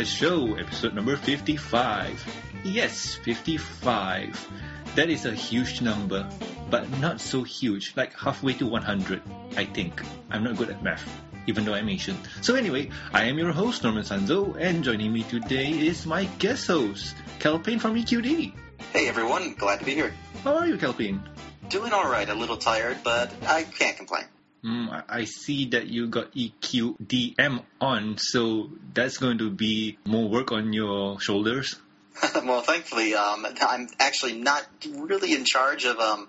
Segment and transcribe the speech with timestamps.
[0.00, 2.24] MBS show, episode number 55.
[2.64, 4.48] Yes, 55.
[4.94, 6.26] That is a huge number,
[6.70, 9.20] but not so huge, like halfway to 100,
[9.58, 10.00] I think.
[10.30, 11.04] I'm not good at math,
[11.46, 12.16] even though I'm Asian.
[12.40, 16.66] So anyway, I am your host, Norman Sanzo, and joining me today is my guest
[16.68, 18.54] host, Calpain from EQD.
[18.94, 20.14] Hey everyone, glad to be here.
[20.44, 21.20] How are you, Calpain?
[21.68, 24.24] Doing alright, a little tired, but I can't complain.
[24.64, 30.52] Mm, I- see that you got EQDM on, so that's going to be more work
[30.52, 31.76] on your shoulders.
[32.44, 36.28] well, thankfully, um, I'm actually not really in charge of um,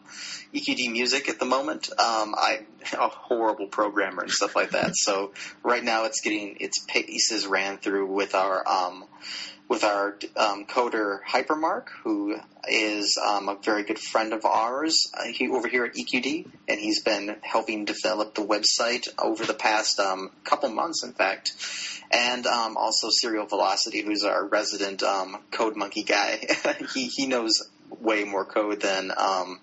[0.54, 1.90] EQD music at the moment.
[2.00, 4.94] Um, I'm a horrible programmer and stuff like that.
[5.02, 9.06] So right now, it's getting its paces ran through with our um,
[9.72, 12.36] with our um, coder Hypermark, who
[12.68, 15.10] is um, a very good friend of ours.
[15.18, 19.54] Uh, he over here at EQD, and he's been helping develop the website over the
[19.54, 21.54] past um, couple months, in fact.
[22.12, 26.46] And um, also Serial Velocity, who's our resident um, code monkey guy.
[26.94, 27.66] he he knows
[28.02, 29.62] way more code than um,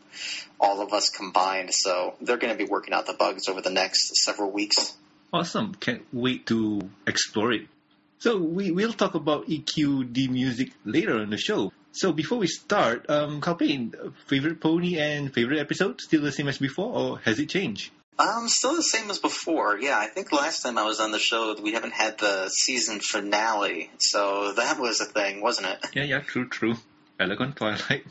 [0.59, 1.75] all of us combined.
[1.75, 4.97] So they're going to be working out the bugs over the next several weeks.
[5.35, 5.75] Awesome.
[5.75, 7.67] Can't wait to explore it.
[8.19, 11.73] So we will talk about EQD music later on the show.
[11.93, 13.95] So before we start, um, Calpain,
[14.27, 17.93] favorite pony and favorite episode still the same as before, or has it changed?
[18.19, 19.79] Um, still the same as before.
[19.79, 22.99] Yeah, I think last time I was on the show, we haven't had the season
[22.99, 25.87] finale, so that was a thing, wasn't it?
[25.95, 26.75] Yeah, yeah, true, true.
[27.21, 28.05] Elegant Twilight.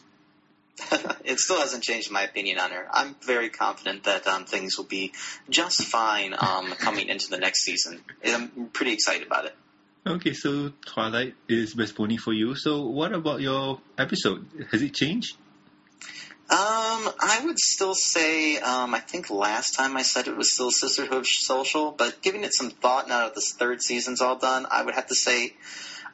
[1.26, 2.88] it still hasn't changed my opinion on her.
[2.92, 5.12] I'm very confident that um, things will be
[5.50, 8.02] just fine um, coming into the next season.
[8.26, 9.56] I'm pretty excited about it.
[10.08, 12.56] Okay, so Twilight is best pony for you.
[12.56, 14.48] So what about your episode?
[14.72, 15.36] Has it changed?
[16.50, 20.72] Um, I would still say, um, I think last time I said it was still
[20.72, 24.82] Sisterhood Social, but giving it some thought now that this third season's all done, I
[24.86, 25.56] would have to say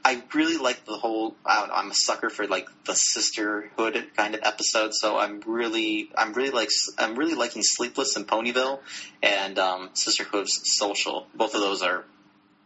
[0.04, 1.36] I really like the whole.
[1.46, 6.50] I'm a sucker for like the sisterhood kind of episode, so I'm really, I'm really
[6.50, 8.80] like, I'm really liking Sleepless in Ponyville
[9.22, 11.28] and um, Sisterhood Social.
[11.36, 12.06] Both of those are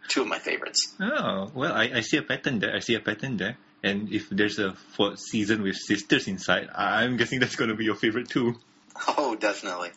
[0.07, 0.95] two of my favorites.
[0.99, 2.75] Oh, well, I, I see a pattern there.
[2.75, 3.57] I see a pattern there.
[3.83, 7.85] And if there's a fourth season with sisters inside, I'm guessing that's going to be
[7.85, 8.55] your favorite too.
[9.07, 9.91] Oh, definitely.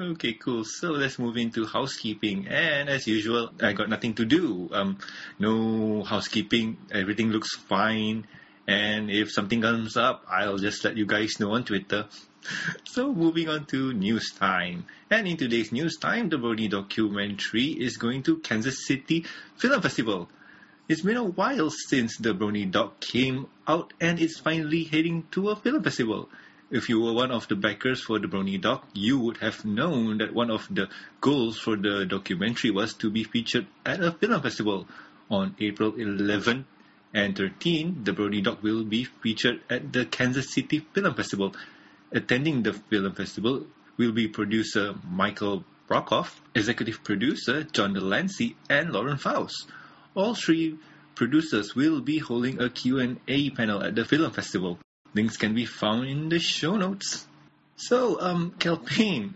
[0.00, 0.64] Okay, cool.
[0.64, 2.48] So let's move into housekeeping.
[2.48, 4.68] And as usual, I got nothing to do.
[4.72, 4.98] Um,
[5.38, 6.78] no housekeeping.
[6.90, 8.26] Everything looks fine.
[8.66, 12.06] And if something comes up, I'll just let you guys know on Twitter.
[12.84, 14.86] So moving on to news time.
[15.10, 19.24] And in today's news time, the Brony documentary is going to Kansas City
[19.56, 20.28] Film Festival.
[20.86, 25.48] It's been a while since the Brony doc came out and it's finally heading to
[25.48, 26.28] a film festival.
[26.70, 30.18] If you were one of the backers for the Brony doc, you would have known
[30.18, 30.88] that one of the
[31.20, 34.86] goals for the documentary was to be featured at a film festival.
[35.30, 36.66] On April 11
[37.14, 41.54] and 13, the Brony doc will be featured at the Kansas City Film Festival.
[42.14, 43.66] Attending the film festival
[43.96, 49.66] will be producer Michael Brockhoff, executive producer John de Lancie, and Lauren Faust.
[50.14, 50.78] All three
[51.16, 54.78] producers will be holding a Q&A panel at the film festival.
[55.12, 57.26] Links can be found in the show notes.
[57.74, 59.34] So, um, Calpain,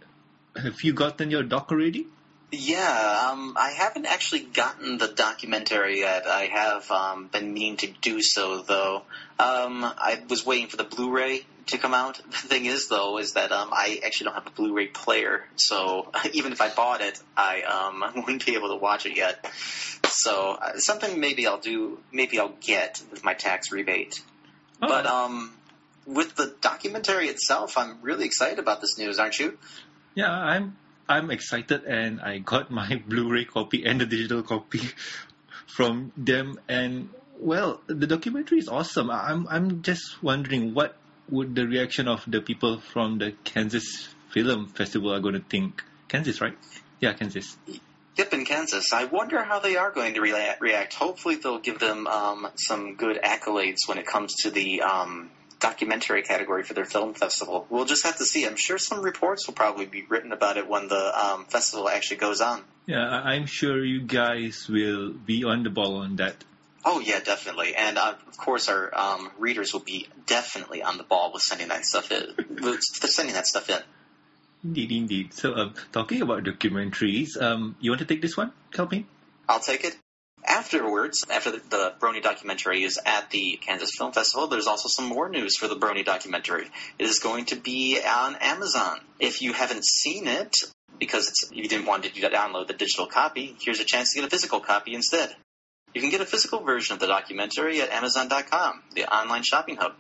[0.55, 2.07] have you gotten your doc already?
[2.53, 6.27] Yeah, um, I haven't actually gotten the documentary yet.
[6.27, 9.03] I have um, been meaning to do so, though.
[9.39, 12.21] Um, I was waiting for the Blu-ray to come out.
[12.31, 16.11] The thing is, though, is that um, I actually don't have a Blu-ray player, so
[16.33, 19.45] even if I bought it, I um, wouldn't be able to watch it yet.
[20.07, 24.23] So uh, something maybe I'll do, maybe I'll get with my tax rebate.
[24.83, 24.89] Oh.
[24.89, 25.55] But um,
[26.07, 29.59] with the documentary itself, I'm really excited about this news, aren't you?
[30.15, 30.77] Yeah, I'm
[31.09, 34.81] I'm excited and I got my Blu-ray copy and the digital copy
[35.67, 39.11] from them and well, the documentary is awesome.
[39.11, 40.97] I'm I'm just wondering what
[41.31, 45.83] would the reaction of the people from the Kansas Film Festival are going to think.
[46.09, 46.57] Kansas, right?
[47.01, 47.57] Yeah, Kansas.
[48.17, 48.93] Yep, in Kansas.
[48.93, 50.95] I wonder how they are going to rea- react.
[50.95, 55.31] Hopefully, they'll give them um, some good accolades when it comes to the um,
[55.61, 57.67] documentary category for their film festival.
[57.71, 58.45] We'll just have to see.
[58.45, 62.19] I'm sure some reports will probably be written about it when the um, festival actually
[62.19, 62.63] goes on.
[62.87, 66.43] Yeah, I'm sure you guys will be on the ball on that.
[66.85, 71.03] Oh yeah, definitely, and uh, of course our um, readers will be definitely on the
[71.03, 72.35] ball with sending that stuff in.
[72.63, 73.81] with sending that stuff in.
[74.65, 75.35] Indeed, indeed.
[75.35, 79.05] So, um, talking about documentaries, um, you want to take this one, Calpain?
[79.49, 79.97] I'll take it.
[80.45, 85.07] Afterwards, after the, the Brony documentary is at the Kansas Film Festival, there's also some
[85.07, 86.67] more news for the Brony documentary.
[86.99, 89.01] It is going to be on Amazon.
[89.19, 90.57] If you haven't seen it,
[90.99, 94.27] because it's, you didn't want to download the digital copy, here's a chance to get
[94.27, 95.35] a physical copy instead.
[95.95, 99.95] You can get a physical version of the documentary at Amazon.com, the online shopping hub.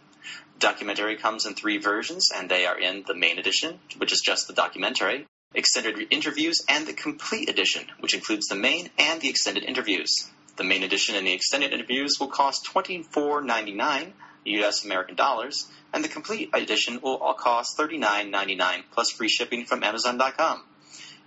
[0.58, 4.48] Documentary comes in three versions, and they are in the main edition, which is just
[4.48, 9.64] the documentary, extended interviews, and the complete edition, which includes the main and the extended
[9.64, 10.28] interviews.
[10.56, 14.12] The main edition and the extended interviews will cost $24.99
[14.44, 19.82] US American dollars, and the complete edition will all cost $39.99 plus free shipping from
[19.82, 20.62] Amazon.com.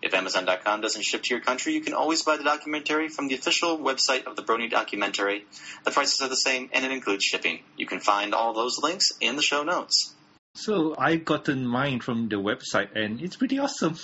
[0.02, 3.36] If Amazon.com doesn't ship to your country, you can always buy the documentary from the
[3.36, 5.46] official website of the Brony documentary.
[5.84, 7.60] The prices are the same and it includes shipping.
[7.78, 10.16] You can find all those links in the show notes.
[10.54, 13.96] So I gotten mine from the website and it's pretty awesome.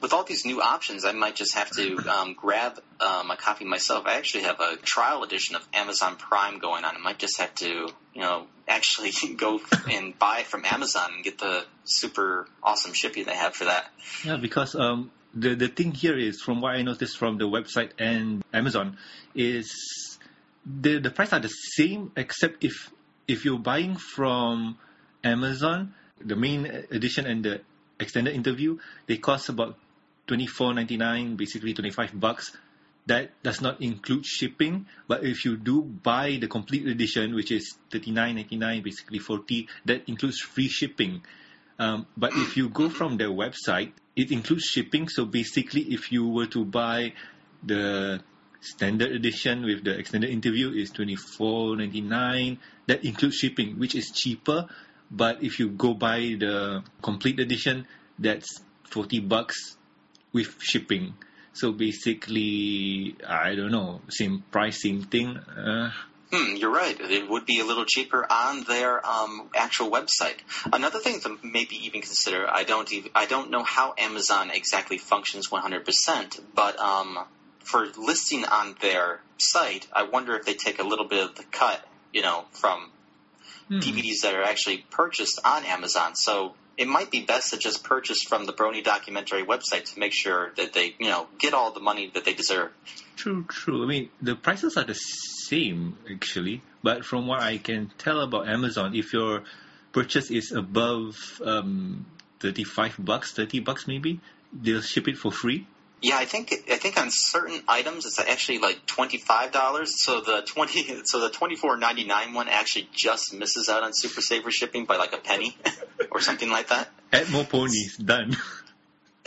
[0.00, 3.66] With all these new options, I might just have to um, grab um, a copy
[3.66, 4.06] myself.
[4.06, 6.96] I actually have a trial edition of Amazon Prime going on.
[6.96, 9.60] I might just have to, you know, actually go
[9.90, 13.90] and buy from Amazon and get the super awesome shipping they have for that.
[14.24, 17.90] Yeah, because um, the the thing here is, from what I noticed from the website
[17.98, 18.96] and Amazon,
[19.34, 20.18] is
[20.64, 22.90] the the price are the same except if
[23.28, 24.78] if you're buying from
[25.22, 27.60] Amazon, the main edition and the
[27.98, 29.76] extended interview, they cost about
[30.30, 32.54] twenty four ninety nine, basically twenty five bucks.
[33.06, 37.74] That does not include shipping, but if you do buy the complete edition, which is
[37.90, 41.26] thirty nine ninety nine, basically forty, that includes free shipping.
[41.80, 45.08] Um, but if you go from their website, it includes shipping.
[45.08, 47.14] So basically, if you were to buy
[47.64, 48.22] the
[48.60, 52.62] standard edition with the extended interview, is twenty four ninety nine.
[52.86, 54.68] That includes shipping, which is cheaper.
[55.10, 57.88] But if you go buy the complete edition,
[58.20, 59.79] that's forty bucks
[60.32, 61.14] with shipping.
[61.52, 65.36] So basically, I don't know, same price, same thing.
[65.36, 65.90] Uh,
[66.32, 66.96] Hmm, you're right.
[67.00, 70.36] It would be a little cheaper on their um, actual website.
[70.72, 74.96] Another thing to maybe even consider, I don't even, I don't know how Amazon exactly
[74.96, 77.18] functions 100%, but um,
[77.64, 81.42] for listing on their site, I wonder if they take a little bit of the
[81.50, 82.92] cut, you know, from
[83.66, 83.80] hmm.
[83.80, 86.14] DVDs that are actually purchased on Amazon.
[86.14, 90.12] So it might be best to just purchase from the Brony documentary website to make
[90.14, 92.70] sure that they, you know, get all the money that they deserve.
[93.16, 93.82] True, true.
[93.82, 98.48] I mean, the prices are the same actually, but from what I can tell about
[98.48, 99.42] Amazon, if your
[99.92, 102.06] purchase is above um,
[102.38, 104.20] thirty-five bucks, thirty bucks maybe,
[104.52, 105.66] they'll ship it for free.
[106.02, 110.02] Yeah, I think I think on certain items it's actually like twenty five dollars.
[110.02, 113.90] So the twenty so the twenty four ninety nine one actually just misses out on
[113.92, 115.56] Super Saver shipping by like a penny
[116.10, 116.88] or something like that.
[117.12, 118.36] Add more ponies, done.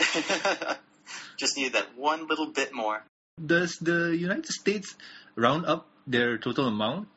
[1.36, 3.02] just need that one little bit more.
[3.44, 4.94] Does the United States
[5.36, 7.08] round up their total amount?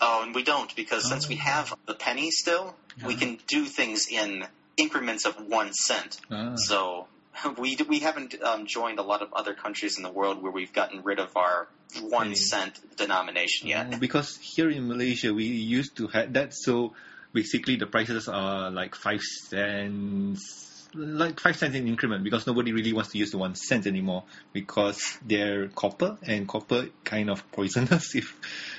[0.00, 1.40] Oh, and we don't because since we Oh.
[1.40, 4.44] have the penny still, we can do things in
[4.76, 6.18] increments of one cent.
[6.30, 6.56] Ah.
[6.56, 7.06] So
[7.58, 10.72] we we haven't um, joined a lot of other countries in the world where we've
[10.72, 11.68] gotten rid of our
[12.02, 13.88] one cent denomination yet.
[13.92, 16.94] Oh, because here in Malaysia we used to have that, so
[17.32, 22.92] basically the prices are like five cents, like five cents in increment because nobody really
[22.92, 28.14] wants to use the one cent anymore because they're copper and copper kind of poisonous
[28.14, 28.38] if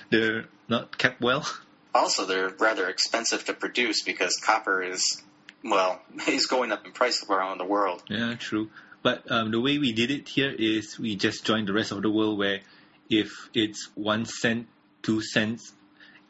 [0.09, 1.45] they're not kept well.
[1.93, 5.23] Also, they're rather expensive to produce because copper is
[5.65, 8.03] well it's going up in price around the world.
[8.09, 8.69] Yeah, true.
[9.03, 12.01] But um, the way we did it here is we just joined the rest of
[12.01, 12.61] the world where
[13.09, 14.67] if it's one cent,
[15.03, 15.73] two cents,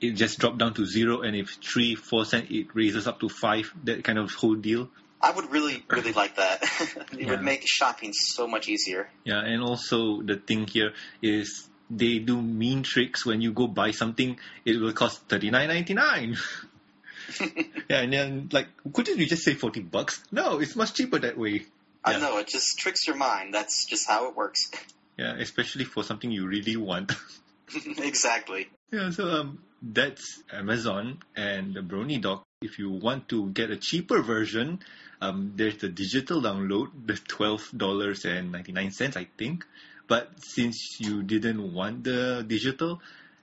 [0.01, 3.30] it just dropped down to zero, and if three, four cent, it raises up to
[3.30, 3.72] five.
[3.86, 4.89] That kind of whole deal.
[5.22, 6.62] I would really, really like that.
[7.13, 7.30] it Yeah.
[7.32, 9.10] would make shopping so much easier.
[9.24, 13.92] Yeah, and also the thing here is they do mean tricks when you go buy
[13.92, 14.38] something.
[14.65, 16.36] It will cost thirty nine ninety nine.
[17.89, 20.24] yeah, and then like, couldn't you just say forty bucks?
[20.32, 21.65] No, it's much cheaper that way.
[22.03, 22.17] I Yeah.
[22.20, 23.53] know it just tricks your mind.
[23.53, 24.70] That's just how it works.
[25.17, 27.12] Yeah, especially for something you really want.
[27.98, 28.70] exactly.
[28.91, 32.44] Yeah, so um, that's Amazon and the Brony Doc.
[32.62, 34.79] If you want to get a cheaper version,
[35.22, 39.65] um, there's the digital download, the twelve dollars and ninety nine cents, I think.
[40.08, 43.01] But since you didn't want the digital,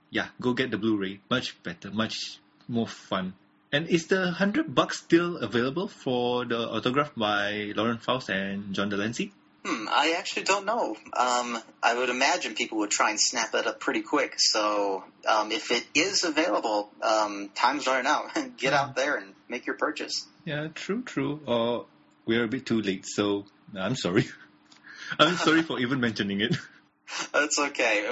[0.09, 1.19] yeah, go get the Blu-ray.
[1.29, 3.33] Much better, much more fun.
[3.73, 8.89] And is the hundred bucks still available for the autograph by Lauren Faust and John
[8.89, 9.33] de Lancie?
[9.65, 10.95] Hmm, I actually don't know.
[11.13, 14.35] Um, I would imagine people would try and snap that up pretty quick.
[14.37, 18.29] So um, if it is available, um, time's running out.
[18.57, 20.27] Get out there and make your purchase.
[20.45, 21.39] Yeah, true, true.
[21.47, 21.87] Or
[22.27, 24.27] we're a bit too late, so I'm sorry.
[25.19, 26.55] I'm sorry for even mentioning it.
[27.33, 28.07] That's okay.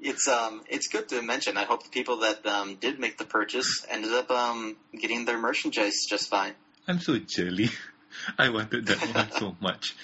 [0.00, 1.56] It's um it's good to mention.
[1.56, 5.38] I hope the people that um, did make the purchase ended up um, getting their
[5.38, 6.52] merchandise just fine.
[6.86, 7.70] I'm so jelly.
[8.38, 9.94] I wanted that one so much.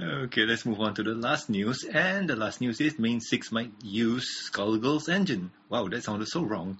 [0.00, 1.82] Okay, let's move on to the last news.
[1.82, 5.50] And the last news is Mane 6 might use Skullgirls engine.
[5.68, 6.78] Wow, that sounded so wrong.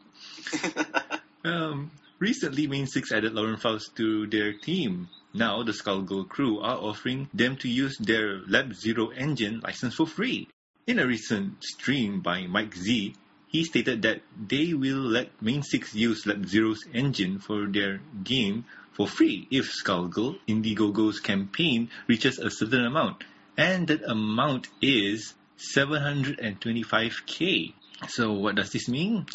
[1.45, 5.09] um, recently, Mane 6 added Lauren Faust to their team.
[5.35, 10.07] Now, the Skullgirl crew are offering them to use their Lab Zero engine license for
[10.07, 10.49] free.
[10.89, 13.15] In a recent stream by Mike Z,
[13.47, 18.65] he stated that they will let Mane 6 use Lab Zero's engine for their game
[18.93, 23.25] for free if Skullgirl Indiegogo's campaign reaches a certain amount.
[23.55, 27.75] And that amount is 725k.
[28.09, 29.27] So what does this mean?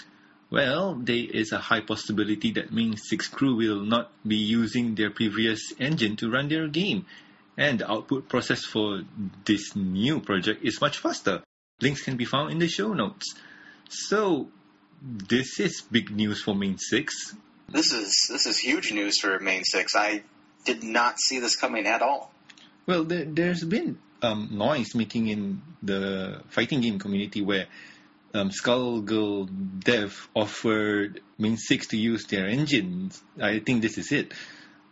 [0.50, 5.12] Well, there is a high possibility that Mane 6 crew will not be using their
[5.12, 7.06] previous engine to run their game.
[7.58, 9.04] And the output process for
[9.46, 11.44] this new project is much faster.
[11.82, 13.36] Links can be found in the show notes.
[13.90, 14.50] So,
[15.02, 17.36] this is big news for Mane 6.
[17.70, 19.96] This is this is huge news for Mane Six.
[19.96, 20.24] I
[20.66, 22.32] did not see this coming at all.
[22.86, 27.68] Well, there, there's been um, noise making in the fighting game community where
[28.34, 33.22] um, Skullgirl Dev offered Mane Six to use their engines.
[33.42, 34.34] I think this is it.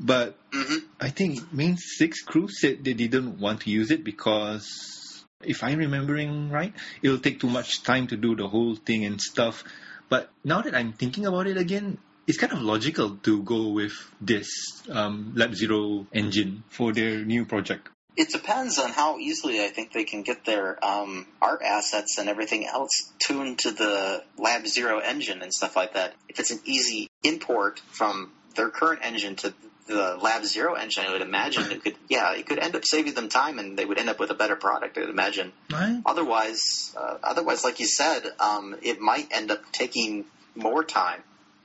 [0.02, 5.24] But hmm I think Mane Six crew said they didn't want to use it because,
[5.44, 9.22] if I'm remembering right, it'll take too much time to do the whole thing and
[9.22, 9.64] stuff.
[10.10, 13.94] But now that I'm thinking about it again, it's kind of logical to go with
[14.20, 14.50] this
[14.90, 17.90] um, Lab Zero engine for their new project.
[18.18, 22.28] It depends on how easily I think they can get their um, art assets and
[22.28, 26.14] everything else tuned to the Lab Zero engine and stuff like that.
[26.28, 29.54] If it's an easy import from their current engine to
[29.88, 33.14] the Lab Zero engine, I would imagine it could, yeah, it could end up saving
[33.14, 34.98] them time, and they would end up with a better product.
[34.98, 35.52] I would imagine.
[35.72, 36.02] Right?
[36.06, 41.22] Otherwise, uh, otherwise, like you said, um, it might end up taking more time,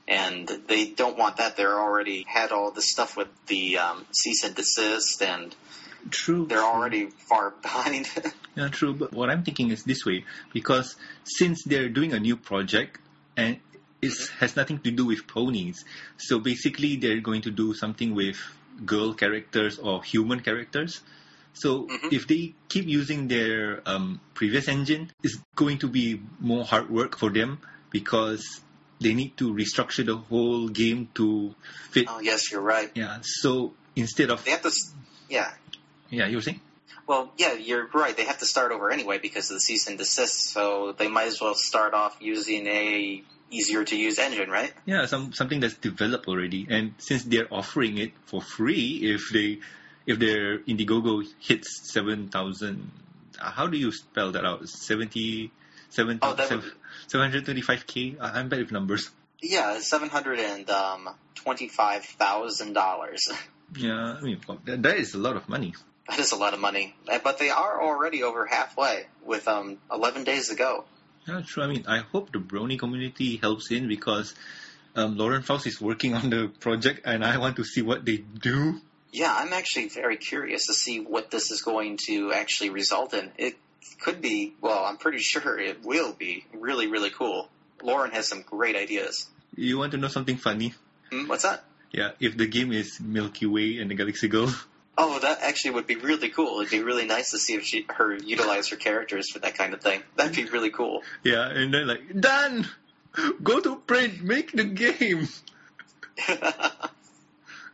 [0.07, 1.57] and they don't want that.
[1.57, 5.55] They're already had all this stuff with the um, cease and desist, and
[6.09, 6.45] True.
[6.47, 6.67] they're true.
[6.67, 8.09] already far behind.
[8.55, 8.93] Yeah, true.
[8.93, 12.99] But what I'm thinking is this way because since they're doing a new project
[13.35, 13.59] and
[14.01, 15.83] it has nothing to do with ponies,
[16.17, 18.37] so basically they're going to do something with
[18.85, 21.01] girl characters or human characters.
[21.53, 22.13] So Mhm.
[22.13, 27.17] if they keep using their um, previous engine, it's going to be more hard work
[27.17, 27.57] for them
[27.89, 28.61] because
[28.99, 31.55] they need to restructure the whole game to
[31.89, 32.05] fit.
[32.09, 32.91] oh, yes, you're right.
[32.93, 33.17] Yeah.
[33.21, 34.71] So instead of They have to,
[35.29, 35.51] yeah.
[36.11, 36.61] yeah, you were saying.
[37.07, 38.15] Well, yeah, you're right.
[38.15, 40.51] They have to start over anyway because of the cease and desist.
[40.51, 44.73] So they might as well start off using a easier to use engine, right?
[44.85, 49.59] Yeah, some something that's developed already, and since they're offering it for free, if they
[50.05, 52.91] if their Indiegogo hits seven thousand,
[53.39, 54.67] how do you spell that out?
[54.69, 55.51] Seventy
[55.89, 56.63] seven Oh, seven
[57.13, 58.15] hundred twenty five k.
[58.19, 59.09] I'm bad with numbers.
[59.41, 63.27] Yeah, seven hundred and um, twenty-five thousand dollars.
[63.75, 65.73] Yeah, I mean that, that is a lot of money.
[66.09, 70.23] That is a lot of money, but they are already over halfway with um, eleven
[70.23, 70.85] days to go.
[71.27, 71.63] Yeah, true.
[71.63, 74.33] I mean, I hope the Brony community helps in because
[74.95, 78.17] um, Lauren Faust is working on the project, and I want to see what they
[78.17, 78.79] do.
[79.11, 83.31] Yeah, I'm actually very curious to see what this is going to actually result in.
[83.37, 83.57] It
[83.99, 87.49] could be, well, I'm pretty sure it will be really, really cool.
[87.81, 89.27] Lauren has some great ideas.
[89.55, 90.73] You want to know something funny?
[91.11, 91.63] Hmm, what's that?
[91.91, 94.53] Yeah, if the game is Milky Way and the Galaxy Girl.
[94.97, 96.59] Oh, that actually would be really cool.
[96.59, 99.73] It'd be really nice to see if she her utilize her characters for that kind
[99.73, 100.01] of thing.
[100.15, 101.03] That'd be really cool.
[101.23, 102.67] Yeah, and then like done.
[103.41, 105.27] Go to print, make the game.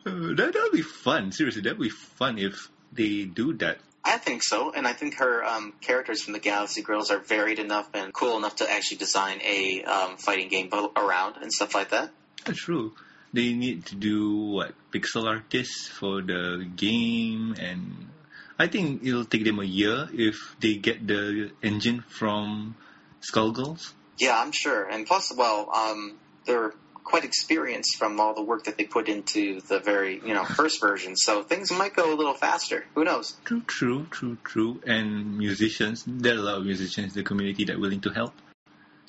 [0.06, 1.32] Uh, that that'll be fun.
[1.32, 3.78] Seriously, that'd be fun if they do that.
[4.04, 7.58] I think so, and I think her um, characters from the Galaxy Girls are varied
[7.58, 11.92] enough and cool enough to actually design a um, fighting game around and stuff like
[11.92, 12.12] that.
[12.44, 12.94] That's true.
[13.34, 18.10] They need to do what pixel artists for the game, and
[18.60, 22.76] I think it'll take them a year if they get the engine from
[23.22, 23.94] Skullgirls.
[24.20, 24.88] Yeah, I'm sure.
[24.88, 26.74] And plus, well, um, they're
[27.04, 30.80] quite experienced from all the work that they put into the very, you know, first
[30.80, 31.16] version.
[31.16, 32.86] So things might go a little faster.
[32.96, 33.36] Who knows?
[33.44, 34.82] True, true, true, true.
[34.86, 38.10] And musicians, there are a lot of musicians in the community that are willing to
[38.12, 38.34] help.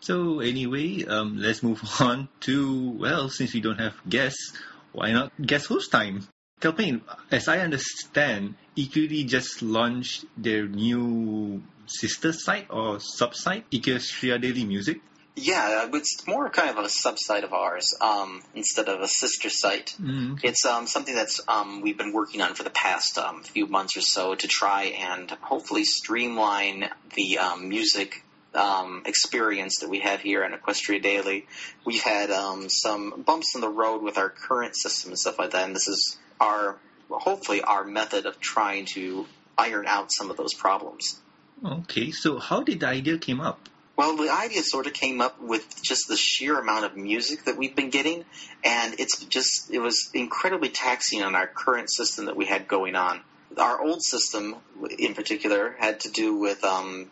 [0.04, 4.52] So anyway, um, let's move on to, well, since we don't have guests,
[4.92, 6.28] why not guest host time?
[6.60, 14.64] Calpain, as I understand, EQD just launched their new sister site or sub-site, Equestria Daily
[14.64, 15.00] Music.
[15.36, 19.96] Yeah, it's more kind of a subsite of ours um, instead of a sister site.
[19.98, 23.66] Mm, It's um, something that's um, we've been working on for the past um, few
[23.66, 28.23] months or so to try and hopefully streamline the um, music
[28.54, 31.46] um, experience that we have here on Equestria Daily.
[31.84, 35.50] We've had um, some bumps in the road with our current system and stuff like
[35.50, 36.76] that, and this is our
[37.10, 41.20] hopefully our method of trying to iron out some of those problems.
[41.64, 43.68] Okay, so how did the idea came up?
[43.96, 47.56] Well, the idea sort of came up with just the sheer amount of music that
[47.56, 48.24] we've been getting,
[48.64, 52.96] and it's just it was incredibly taxing on our current system that we had going
[52.96, 53.20] on.
[53.56, 54.56] Our old system,
[54.98, 57.08] in particular, had to do with um,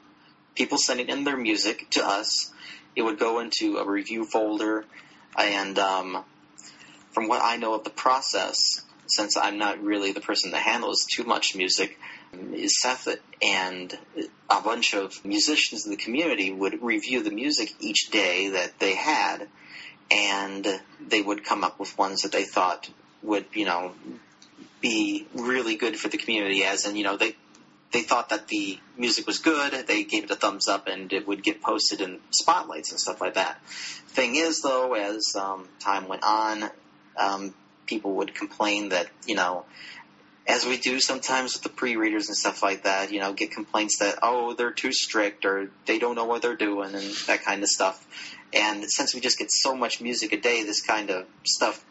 [0.54, 2.52] people sending in their music to us.
[2.94, 4.84] It would go into a review folder,
[5.38, 6.24] and um,
[7.12, 11.06] from what I know of the process, since I'm not really the person that handles
[11.10, 11.98] too much music,
[12.66, 13.08] Seth
[13.42, 13.98] and
[14.50, 18.94] a bunch of musicians in the community would review the music each day that they
[18.94, 19.48] had,
[20.10, 20.66] and
[21.06, 22.90] they would come up with ones that they thought
[23.22, 23.92] would, you know,
[24.80, 26.64] be really good for the community.
[26.64, 27.36] As in, you know, they
[27.92, 29.86] they thought that the music was good.
[29.86, 33.20] They gave it a thumbs up, and it would get posted in spotlights and stuff
[33.20, 33.64] like that.
[33.66, 36.70] Thing is, though, as um, time went on,
[37.16, 37.54] um,
[37.86, 39.64] people would complain that you know
[40.46, 43.98] as we do sometimes with the pre-readers and stuff like that, you know, get complaints
[44.00, 47.62] that, oh, they're too strict or they don't know what they're doing and that kind
[47.62, 48.04] of stuff.
[48.52, 51.84] And since we just get so much music a day, this kind of stuff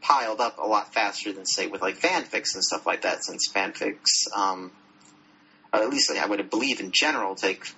[0.00, 3.50] piled up a lot faster than, say, with like fanfics and stuff like that, since
[3.52, 4.72] fanfics, um,
[5.72, 7.72] at least I would believe in general, take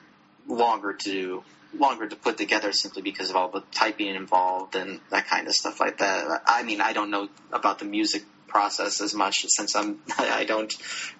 [0.47, 1.43] longer to
[1.79, 5.53] longer to put together simply because of all the typing involved and that kind of
[5.53, 6.43] stuff like that.
[6.47, 10.73] I mean, I don't know about the music process as much since I'm I don't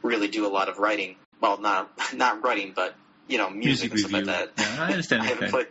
[0.03, 1.17] really do a lot of writing.
[1.41, 2.95] Well, not not writing, but
[3.29, 4.53] you know, music, music and stuff like that.
[4.59, 5.23] Yeah, I understand.
[5.25, 5.67] I haven't played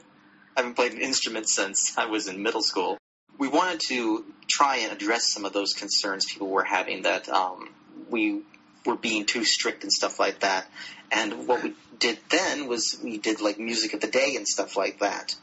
[0.56, 2.98] I haven't played an instrument since I was in middle school.
[3.38, 7.70] We wanted to try and address some of those concerns people were having that um,
[8.10, 8.42] we
[8.86, 10.68] were being too strict and stuff like that.
[11.12, 14.78] And what we did then was we did like music of the day and stuff
[14.78, 15.36] like that.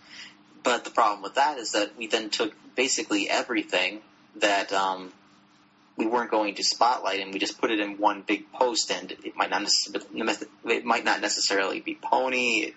[0.63, 4.01] But the problem with that is that we then took basically everything
[4.37, 5.13] that um,
[5.97, 9.13] we weren't going to spotlight and we just put it in one big post and
[9.13, 12.73] it might not necessarily, it might not necessarily be pony.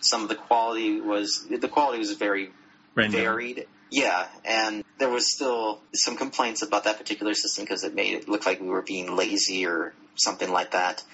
[0.00, 2.50] Some of the quality was the quality was very
[2.94, 3.20] Random.
[3.20, 3.66] varied.
[3.94, 8.28] Yeah, and there was still some complaints about that particular system because it made it
[8.28, 11.04] look like we were being lazy or something like that.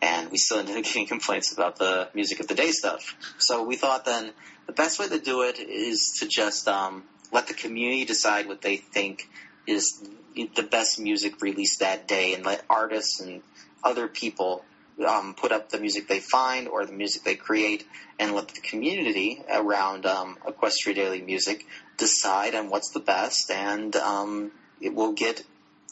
[0.00, 3.16] And we still ended up getting complaints about the music of the day stuff.
[3.36, 4.30] So we thought then
[4.66, 8.62] the best way to do it is to just um, let the community decide what
[8.62, 9.28] they think
[9.66, 10.02] is
[10.34, 13.42] the best music released that day and let artists and
[13.84, 14.64] other people
[15.06, 17.86] um, put up the music they find or the music they create
[18.18, 23.94] and let the community around um, Equestria Daily Music decide on what's the best and
[23.96, 25.42] um, it will get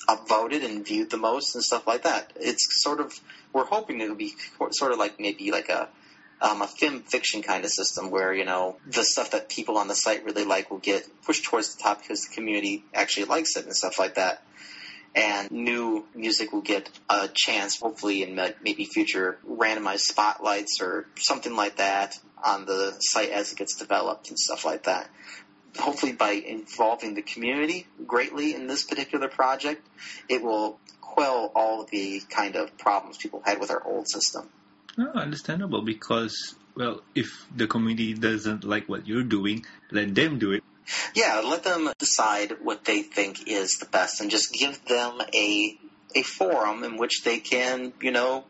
[0.09, 2.33] upvoted and viewed the most and stuff like that.
[2.37, 3.19] It's sort of,
[3.53, 4.35] we're hoping it'll be
[4.71, 5.89] sort of like maybe like a
[6.43, 9.95] um, a FimFiction kind of system where you know the stuff that people on the
[9.95, 13.67] site really like will get pushed towards the top because the community actually likes it
[13.67, 14.43] and stuff like that.
[15.15, 21.57] And new music will get a chance, hopefully, in maybe future randomized spotlights or something
[21.57, 25.11] like that on the site as it gets developed and stuff like that.
[25.79, 29.85] Hopefully, by involving the community greatly in this particular project,
[30.29, 34.49] it will quell all the kind of problems people had with our old system.
[34.97, 40.53] No, understandable because well, if the community doesn't like what you're doing, let them do
[40.53, 40.65] it.
[41.15, 45.79] Yeah, let them decide what they think is the best, and just give them a
[46.15, 48.45] a forum in which they can, you know,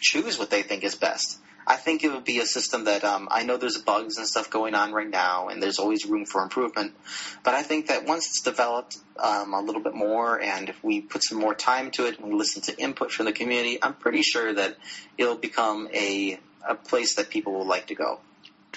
[0.00, 1.38] choose what they think is best.
[1.68, 4.50] I think it would be a system that um, I know there's bugs and stuff
[4.50, 6.94] going on right now, and there's always room for improvement.
[7.42, 11.00] But I think that once it's developed um, a little bit more, and if we
[11.00, 13.94] put some more time to it and we listen to input from the community, I'm
[13.94, 14.76] pretty sure that
[15.18, 18.20] it'll become a a place that people will like to go.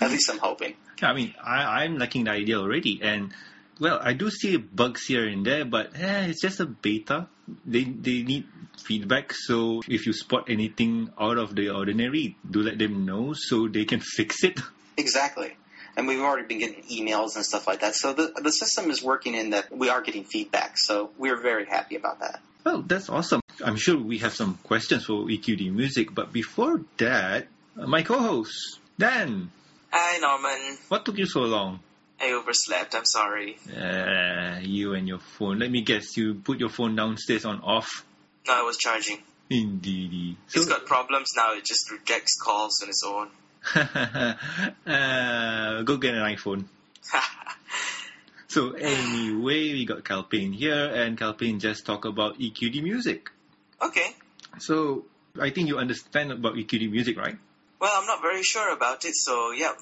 [0.01, 0.75] At least I'm hoping.
[1.01, 3.33] Yeah, I mean, I, I'm liking the idea already, and
[3.79, 7.27] well, I do see bugs here and there, but eh, it's just a beta.
[7.65, 8.45] They they need
[8.77, 9.33] feedback.
[9.33, 13.85] So if you spot anything out of the ordinary, do let them know so they
[13.85, 14.59] can fix it.
[14.97, 15.53] Exactly.
[15.95, 17.95] And we've already been getting emails and stuff like that.
[17.95, 20.77] So the the system is working in that we are getting feedback.
[20.77, 22.41] So we're very happy about that.
[22.65, 23.41] Well, that's awesome.
[23.63, 29.51] I'm sure we have some questions for EQD Music, but before that, my co-host Dan.
[29.91, 30.77] Hi Norman.
[30.87, 31.79] What took you so long?
[32.21, 32.95] I overslept.
[32.95, 33.57] I'm sorry.
[33.75, 35.59] Uh, you and your phone.
[35.59, 36.15] Let me guess.
[36.17, 38.05] You put your phone downstairs on off.
[38.47, 39.17] No, I was charging.
[39.49, 40.35] Indeed.
[40.47, 41.53] So, it's got problems now.
[41.53, 43.29] It just rejects calls on its own.
[44.85, 46.65] uh, go get an iPhone.
[48.47, 53.31] so anyway, we got Calpain here, and Calpain just talk about EQD music.
[53.81, 54.15] Okay.
[54.59, 55.05] So
[55.39, 57.37] I think you understand about EQD music, right?
[57.79, 59.73] Well, I'm not very sure about it, so yeah,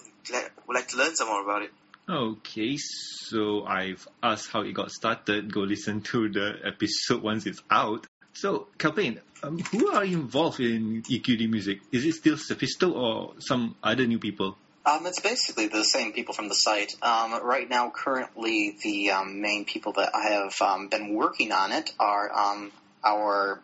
[0.67, 1.71] would like to learn some more about it.
[2.09, 5.51] Okay, so I've asked how it got started.
[5.51, 8.07] Go listen to the episode once it's out.
[8.33, 11.79] So, Calpain, um, who are involved in EQD music?
[11.91, 14.57] Is it still Sethisto or some other new people?
[14.85, 16.93] Um, it's basically the same people from the site.
[17.01, 21.73] Um, right now, currently, the um, main people that I have um, been working on
[21.73, 22.71] it are um,
[23.03, 23.59] our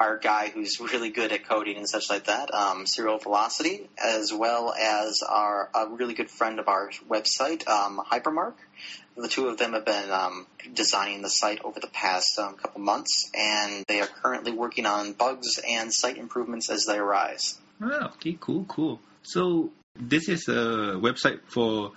[0.00, 4.32] our guy who's really good at coding and such like that, um, Serial Velocity, as
[4.32, 8.54] well as our a really good friend of our website, um, Hypermark.
[9.16, 12.80] The two of them have been um, designing the site over the past um, couple
[12.80, 17.58] months, and they are currently working on bugs and site improvements as they arise.
[17.82, 19.00] Ah, okay, cool, cool.
[19.22, 21.92] So, this is a website for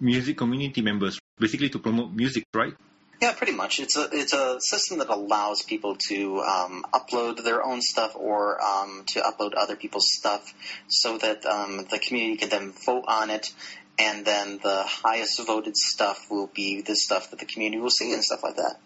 [0.00, 2.72] music community members, basically to promote music, right?
[3.20, 3.80] Yeah, pretty much.
[3.80, 8.62] It's a it's a system that allows people to um, upload their own stuff or
[8.62, 10.52] um, to upload other people's stuff,
[10.88, 13.52] so that um, the community can then vote on it,
[13.98, 18.12] and then the highest voted stuff will be the stuff that the community will see
[18.12, 18.76] and stuff like that.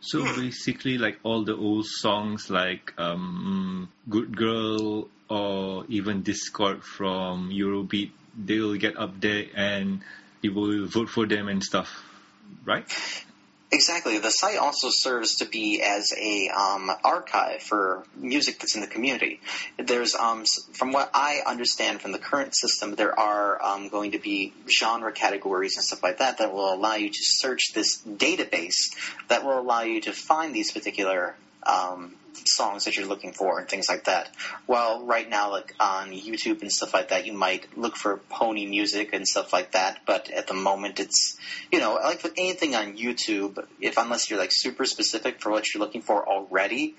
[0.00, 7.50] So basically, like all the old songs, like um, "Good Girl" or even "Discord" from
[7.50, 10.00] Eurobeat, they'll get up there and
[10.42, 12.04] people will vote for them and stuff,
[12.64, 12.84] right?
[13.74, 14.18] Exactly.
[14.18, 18.86] The site also serves to be as a um, archive for music that's in the
[18.86, 19.40] community.
[19.76, 24.20] There's, um, from what I understand from the current system, there are um, going to
[24.20, 28.94] be genre categories and stuff like that that will allow you to search this database
[29.26, 31.34] that will allow you to find these particular
[31.66, 32.14] um,
[32.46, 34.30] songs that you're looking for and things like that.
[34.66, 38.66] Well, right now, like on YouTube and stuff like that, you might look for pony
[38.66, 40.00] music and stuff like that.
[40.06, 41.38] But at the moment, it's
[41.70, 45.72] you know, like with anything on YouTube, if unless you're like super specific for what
[45.72, 46.96] you're looking for already,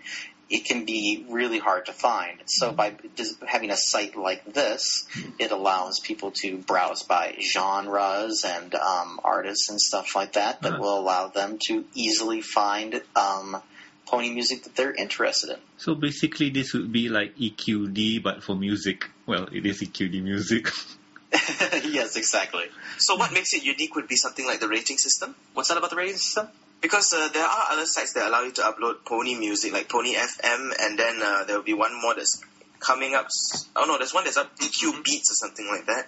[0.49, 2.39] it can be really hard to find.
[2.45, 5.07] So by just having a site like this,
[5.39, 10.79] it allows people to browse by genres and um, artists and stuff like that that
[10.79, 13.57] will allow them to easily find um,
[14.05, 15.57] pony music that they're interested in.
[15.77, 19.05] So basically, this would be like EQD, but for music.
[19.25, 20.67] Well, it is EQD music.
[21.31, 22.65] yes, exactly.
[22.97, 25.35] So what makes it unique would be something like the rating system.
[25.53, 26.47] What's that about the rating system?
[26.81, 30.13] Because uh, there are other sites that allow you to upload pony music, like Pony
[30.13, 32.41] FM, and then uh, there will be one more that's
[32.79, 33.27] coming up.
[33.75, 36.07] Oh no, there's one that's up EQ Beats or something like that.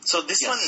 [0.00, 0.50] So this Yes.
[0.50, 0.58] one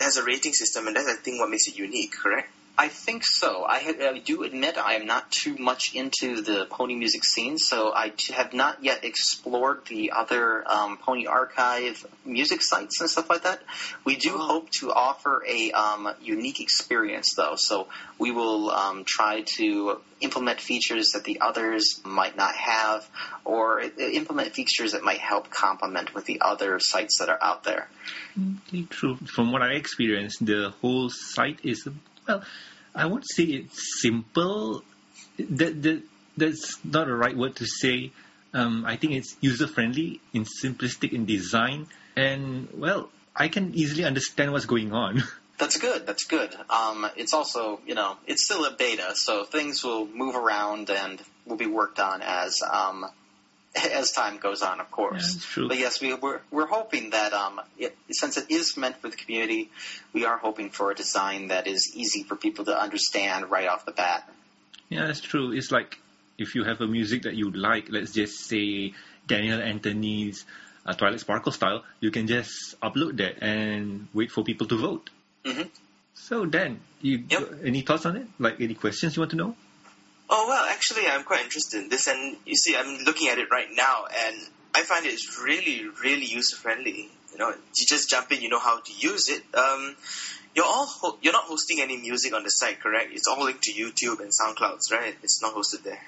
[0.00, 2.50] has a rating system, and that's I think what makes it unique, correct?
[2.78, 3.64] I think so.
[3.64, 7.58] I, had, I do admit I am not too much into the pony music scene,
[7.58, 13.10] so I t- have not yet explored the other um, pony archive music sites and
[13.10, 13.62] stuff like that.
[14.04, 14.46] We do Oh.
[14.46, 20.58] hope to offer a um, unique experience, though, so we will um, try to implement
[20.60, 23.06] features that the others might not have,
[23.44, 27.88] or implement features that might help complement with the other sites that are out there.
[28.88, 29.16] True.
[29.16, 31.86] From what I experienced, the whole site is
[32.26, 32.42] well,
[32.94, 34.82] I won't say it's simple.
[35.38, 36.02] That that
[36.36, 38.12] that's not the right word to say.
[38.54, 44.04] Um, I think it's user friendly, in simplistic in design, and well, I can easily
[44.04, 45.22] understand what's going on.
[45.58, 46.06] That's good.
[46.06, 46.54] That's good.
[46.68, 51.22] Um, it's also, you know, it's still a beta, so things will move around and
[51.46, 53.06] will be worked on as um,
[53.92, 55.36] as time goes on, of course.
[55.44, 55.68] true.
[55.68, 59.16] But yes, we, we're we're hoping that um, it, since it is meant for the
[59.16, 59.70] community,
[60.12, 63.84] we are hoping for a design that is easy for people to understand right off
[63.86, 64.28] the bat.
[64.88, 65.52] Yeah, that's true.
[65.52, 65.98] It's like
[66.38, 68.92] if you have a music that you like, let's just say
[69.26, 70.44] Daniel Anthony's
[70.84, 75.08] uh, Twilight Sparkle style, you can just upload that and wait for people to vote.
[75.44, 75.68] Mhm.
[76.14, 77.60] So Dan, you Yep.
[77.64, 78.26] any thoughts on it?
[78.38, 79.56] Like any questions you want to know?
[80.34, 83.48] Oh well, actually, I'm quite interested in this, and you see, I'm looking at it
[83.50, 84.36] right now, and
[84.74, 87.10] I find it's really, really user friendly.
[87.32, 89.42] You know, you just jump in, you know how to use it.
[89.54, 89.94] Um,
[90.54, 93.10] you're all ho- you're not hosting any music on the site, correct?
[93.12, 95.14] It's all linked to YouTube and SoundClouds, right?
[95.22, 96.00] It's not hosted there.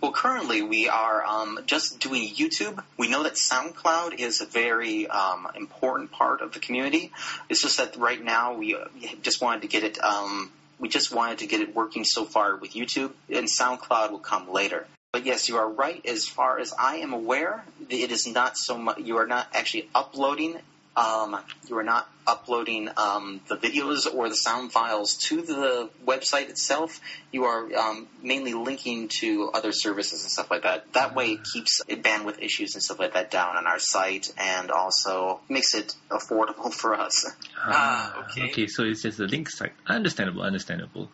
[0.00, 2.80] Well, currently we are um, just doing YouTube.
[2.96, 7.10] We know that SoundCloud is a very um, important part of the community.
[7.48, 8.84] It's just that right now we uh,
[9.22, 9.98] just wanted to get it.
[10.00, 14.18] Um, we just wanted to get it working so far with YouTube, and SoundCloud will
[14.18, 14.86] come later.
[15.12, 16.04] But yes, you are right.
[16.06, 18.98] As far as I am aware, it is not so much.
[18.98, 20.58] You are not actually uploading.
[20.94, 26.50] Um, you are not uploading um, the videos or the sound files to the website
[26.50, 27.00] itself.
[27.32, 30.92] You are um, mainly linking to other services and stuff like that.
[30.92, 34.70] That way, it keeps bandwidth issues and stuff like that down on our site, and
[34.70, 37.26] also makes it affordable for us.
[37.56, 38.50] Ah, okay.
[38.50, 39.72] Okay, so it's just a link site.
[39.86, 41.08] Understandable, understandable.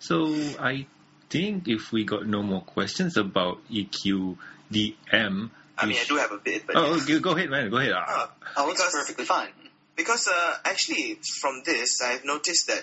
[0.00, 0.86] So I
[1.30, 6.38] think if we got no more questions about EQDM, I mean, I do have a
[6.38, 7.70] bit, but Oh, go, go ahead, man.
[7.70, 7.92] Go ahead.
[7.96, 8.04] Ah.
[8.08, 9.48] Ah, Oh, it's perfectly fine.
[9.96, 12.82] Because uh, actually, from this, I've noticed that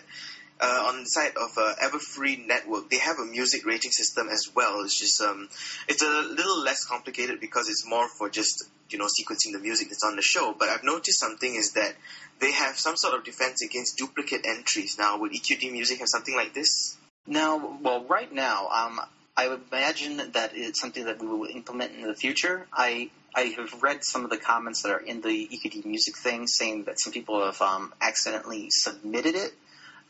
[0.61, 4.49] uh, on the side of uh, Everfree Network, they have a music rating system as
[4.55, 4.81] well.
[4.83, 5.49] It's just um,
[5.87, 9.89] it's a little less complicated because it's more for just you know sequencing the music
[9.89, 10.55] that's on the show.
[10.57, 11.95] But I've noticed something is that
[12.39, 14.97] they have some sort of defense against duplicate entries.
[14.97, 16.97] Now, would EQD Music have something like this?
[17.27, 18.99] Now, well, right now, um,
[19.35, 22.67] I would imagine that it's something that we will implement in the future.
[22.73, 26.47] I I have read some of the comments that are in the EQD music thing
[26.47, 29.53] saying that some people have um, accidentally submitted it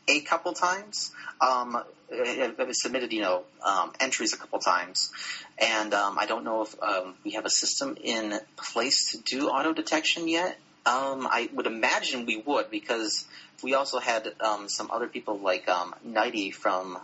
[0.08, 1.12] a couple times.
[1.40, 1.80] Um,
[2.10, 5.12] have submitted, you know, um, entries a couple times,
[5.58, 9.48] and um, I don't know if um, we have a system in place to do
[9.48, 10.58] auto detection yet.
[10.84, 13.24] Um, I would imagine we would because
[13.62, 16.98] we also had um, some other people like Knighty from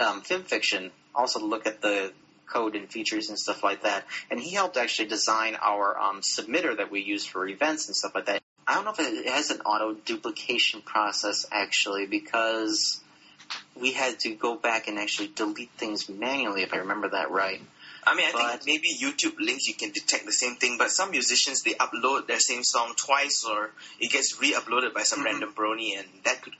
[0.00, 2.12] um, FimFiction also look at the
[2.46, 6.76] code and features and stuff like that, and he helped actually design our um, submitter
[6.76, 8.42] that we use for events and stuff like that.
[8.66, 13.00] I don't know if it has an auto duplication process actually because
[13.74, 17.60] we had to go back and actually delete things manually if I remember that right.
[18.06, 20.90] I mean, I But- think maybe YouTube links you can detect the same thing, but
[20.90, 25.24] some musicians they upload their same song twice, or it gets re-uploaded by some Mhm.
[25.24, 26.54] random brony, and that could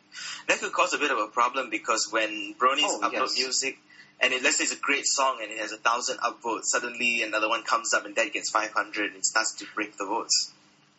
[0.48, 3.36] that could cause a bit of a problem because when bronies Oh, upload yes.
[3.38, 3.78] music,
[4.20, 7.22] and it, let's say it's a great song and it has a thousand upvotes, suddenly
[7.22, 10.04] another one comes up and that gets five hundred, and it starts to break the
[10.04, 10.50] votes.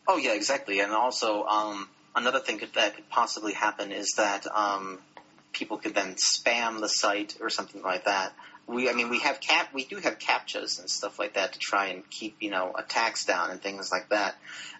[0.08, 0.80] Oh yeah, exactly.
[0.80, 5.00] And also, um, another thing could, that could possibly happen is that um,
[5.54, 8.34] people could then spam the site or something like that.
[8.68, 11.60] We, I mean, we have cap, we do have captchas and stuff like that to
[11.60, 14.36] try and keep you know attacks down and things like that.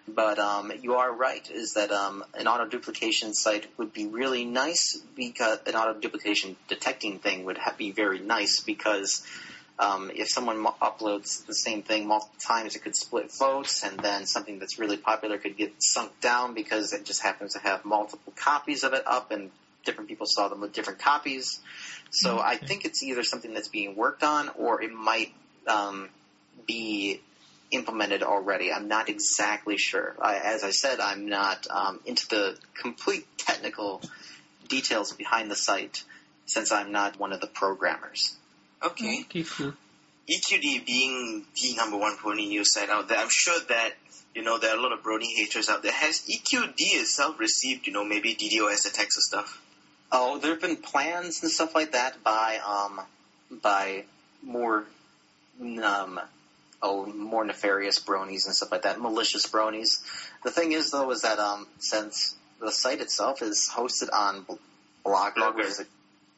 [0.08, 4.44] But um, you are right, is that um, an auto duplication site would be really
[4.44, 9.24] nice because an auto duplication detecting thing would be very nice because
[9.78, 13.98] um, if someone mo- uploads the same thing multiple times, it could split votes, and
[13.98, 17.84] then something that's really popular could get sunk down because it just happens to have
[17.84, 19.50] multiple copies of it up, and
[19.84, 21.60] different people saw them with different copies.
[22.10, 25.32] So I think it's either something that's being worked on, or it might
[25.66, 26.08] um,
[26.66, 27.20] be
[27.70, 28.72] implemented already.
[28.72, 30.14] I'm not exactly sure.
[30.20, 34.02] I, as I said, I'm not um, into the complete technical
[34.68, 36.04] details behind the site
[36.46, 38.36] since I'm not one of the programmers.
[38.82, 39.20] Okay.
[39.22, 39.72] Okay, cool.
[40.28, 43.92] EQD being the number one brony news site out there, I'm sure that
[44.34, 45.92] you know there are a lot of brony haters out there.
[45.92, 49.60] Has EQD itself received you know maybe DDoS attacks or stuff?
[50.14, 53.00] Oh, there have been plans and stuff like that by um
[53.62, 54.04] by
[54.42, 54.84] more
[55.82, 56.20] um
[56.82, 60.02] oh more nefarious bronies and stuff like that, malicious bronies.
[60.44, 64.54] The thing is though is that um since the site itself is hosted on Bl-
[65.04, 65.56] Blogger, Blogger.
[65.56, 65.84] which is a,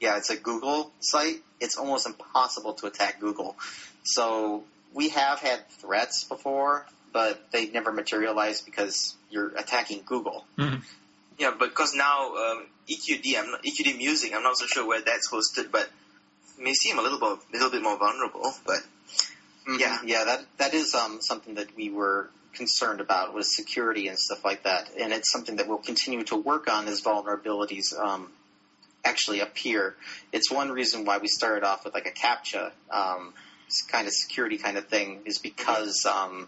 [0.01, 1.37] yeah, it's a Google site.
[1.61, 3.57] It's almost impossible to attack Google.
[4.05, 10.47] So we have had threats before, but they never materialized because you're attacking Google.
[11.39, 15.31] Yeah, because now um, EQD, I'm not, EQD Music, I'm not so sure where that's
[15.31, 15.91] hosted, but
[16.59, 18.53] may seem a little bit, little bit more vulnerable.
[18.65, 18.81] But
[19.67, 19.81] Mhm.
[19.81, 19.99] Yeah.
[20.05, 24.45] yeah, that that is um, something that we were concerned about was security and stuff
[24.45, 28.31] like that, and it's something that we'll continue to work on as vulnerabilities um,
[29.05, 29.97] actually appear.
[30.33, 33.33] It's one reason why we started off with like a captcha um,
[33.91, 36.47] kind of security kind of thing is because um,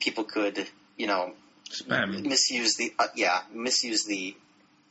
[0.00, 1.32] people could you know
[1.70, 2.24] Spam.
[2.26, 4.36] misuse the uh, yeah misuse the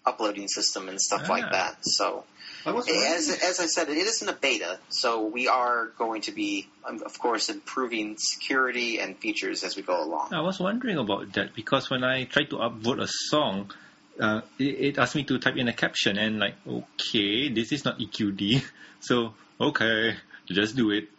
[0.06, 1.52] uploading system and stuff like Ah.
[1.52, 1.78] that.
[1.86, 2.26] So
[2.66, 7.02] as, as I said, it isn't a beta, so we are going to be, um,
[7.06, 10.34] of course, improving security and features as we go along.
[10.34, 13.72] I was wondering about that because when I tried to upvote a song,
[14.20, 17.84] uh, it, it asked me to type in a captcha and like, okay, this is
[17.84, 18.64] not EQD,
[19.02, 20.16] so okay,
[20.48, 21.10] just do it.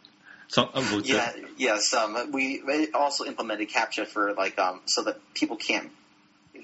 [0.54, 1.08] Song upvoted.
[1.08, 1.92] Yeah, yes.
[1.92, 2.62] Um, we
[2.94, 5.90] also implemented CAPTCHA for like um, so that people can't,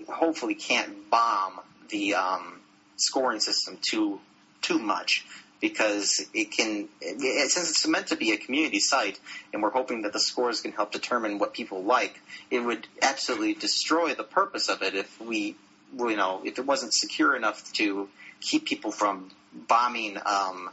[0.08, 2.60] hopefully, can't bomb the um,
[2.96, 4.20] scoring system too
[4.62, 5.26] too much
[5.60, 6.88] because it can.
[7.00, 9.18] It- since it's meant to be a community site,
[9.52, 12.16] and we're hoping that the scores can help determine what people like,
[12.48, 15.56] it would absolutely destroy the purpose of it if we,
[15.98, 18.08] you know, if it wasn't secure enough to
[18.40, 20.70] keep people from bombing um,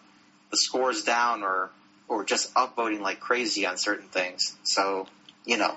[0.51, 1.71] the scores down or
[2.07, 4.55] or just upvoting like crazy on certain things.
[4.63, 5.07] So,
[5.45, 5.75] you know,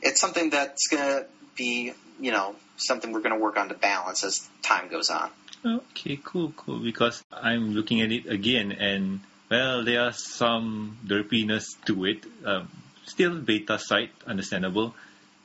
[0.00, 3.74] it's something that's going to be, you know, something we're going to work on to
[3.74, 5.30] balance as time goes on.
[5.64, 6.80] Okay, cool, cool.
[6.80, 12.24] Because I'm looking at it again, and well, there are some derpiness to it.
[12.44, 12.68] Um,
[13.04, 14.94] still beta site, understandable,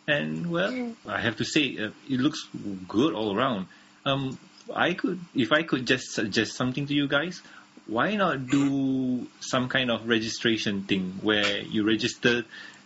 [0.08, 2.48] and well, I have to say uh, it looks
[2.88, 3.68] good all around.
[4.06, 4.40] Um,
[4.74, 7.42] I could, if I could just suggest something to you guys,
[7.88, 12.44] why not do some kind of registration thing where you register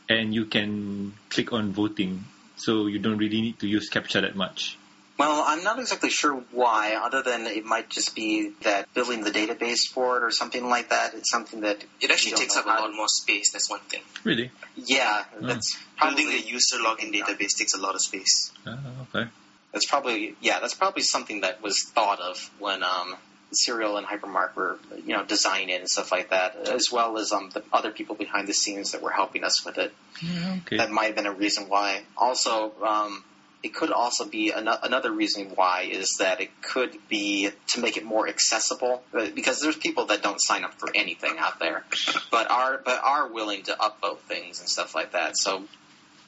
[0.10, 2.26] and you can click on voting,
[2.58, 4.78] so you don't really need to use captcha that much.
[5.18, 9.30] Well, I'm not exactly sure why, other than it might just be that building the
[9.30, 11.14] database for it or something like that.
[11.14, 13.52] It's something that It actually you takes up a lot more space.
[13.52, 14.02] That's one thing.
[14.24, 14.50] Really?
[14.76, 15.46] Yeah, Hmm.
[15.46, 18.52] that's Building probably a user login database takes a lot of space.
[18.66, 18.78] Ah,
[19.14, 19.30] okay.
[19.72, 23.16] that's probably yeah that's probably something that was thought of when um,
[23.54, 27.32] Cereal and Hypermark were you know designing it and stuff like that, as well as
[27.32, 29.94] um, the other people behind the scenes that were helping us with it.
[30.22, 30.78] Yeah, okay.
[30.78, 32.04] That might have been a reason why.
[32.18, 33.24] Also, um,
[33.64, 37.98] it could also be an- another reason why is that it could be to make
[37.98, 41.86] it more accessible uh, because there's people that don't sign up for anything out there,
[42.32, 45.38] but are but are willing to upvote things and stuff like that.
[45.38, 45.64] So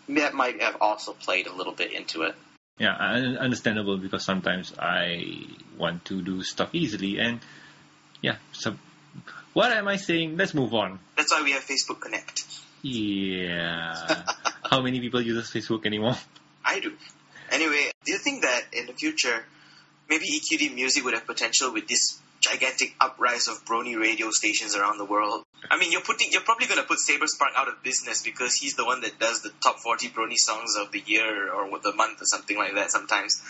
[0.09, 2.35] that might have also played a little bit into it.
[2.79, 5.23] Yeah, understandable because sometimes I
[5.77, 7.39] want to do stuff easily and
[8.21, 8.75] yeah, so
[9.53, 10.37] what am I saying?
[10.37, 10.99] Let's move on.
[11.15, 12.43] That's why we have Facebook Connect.
[12.81, 14.23] Yeah.
[14.63, 16.15] How many people use Facebook anymore?
[16.65, 16.93] I do.
[17.51, 19.45] Anyway, do you think that in the future,
[20.09, 24.97] maybe EQD music would have potential with this gigantic uprise of brony radio stations around
[24.97, 25.45] the world?
[25.71, 28.75] I mean, you're putting, you're probably going to put Saberspark out of business because he's
[28.75, 32.21] the one that does the top 40 brony songs of the year or the month
[32.21, 33.41] or something like that sometimes.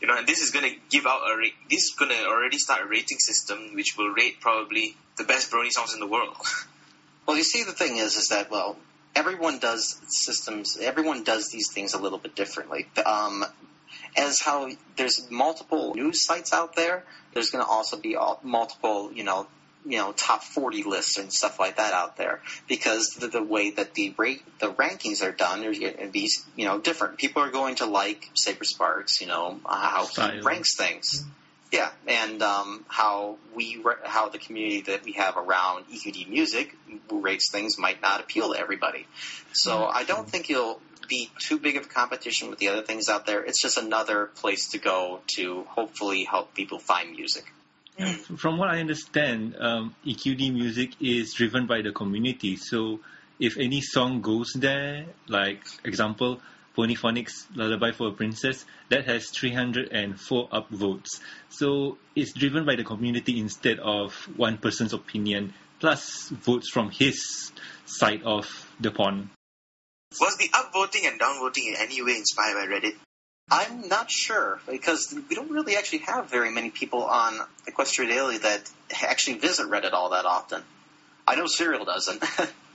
[0.00, 2.26] You know, and this is going to give out a, ra- this is going to
[2.26, 6.06] already start a rating system which will rate probably the best brony songs in the
[6.06, 6.36] world.
[7.26, 8.76] Well, you see, the thing is, is that well,
[9.16, 10.78] everyone does systems.
[10.80, 12.86] Everyone does these things a little bit differently.
[13.04, 13.44] Um,
[14.16, 17.04] as how there's multiple news sites out there,
[17.34, 19.46] there's going to also be all, multiple, you know,
[19.84, 23.70] you know, top 40 lists and stuff like that out there because the, the way
[23.70, 27.18] that the rate, the rankings are done are going to be, you know, different.
[27.18, 31.20] People are going to like Saberspark's, you know, uh, how he ranks things.
[31.20, 31.30] Mm-hmm.
[31.72, 36.76] Yeah, and um, how we how the community that we have around EQD music
[37.10, 39.06] who rates things might not appeal to everybody.
[39.52, 39.96] So mm-hmm.
[39.96, 43.26] I don't think it'll be too big of a competition with the other things out
[43.26, 43.44] there.
[43.44, 47.44] It's just another place to go to hopefully help people find music.
[48.36, 52.56] From what I understand, um, EQD music is driven by the community.
[52.56, 53.00] So
[53.40, 56.40] if any song goes there, like example,
[56.76, 61.20] Ponyphonic's Lullaby for a Princess, that has 304 upvotes.
[61.48, 67.50] So it's driven by the community instead of one person's opinion, plus votes from his
[67.86, 68.46] side of
[68.78, 69.30] the pond.
[70.20, 72.94] Was the upvoting and downvoting in any way inspired by Reddit?
[73.50, 77.38] I'm not sure because we don't really actually have very many people on
[77.68, 78.70] Equestria Daily that
[79.02, 80.62] actually visit Reddit all that often.
[81.28, 82.22] I know Cereal doesn't.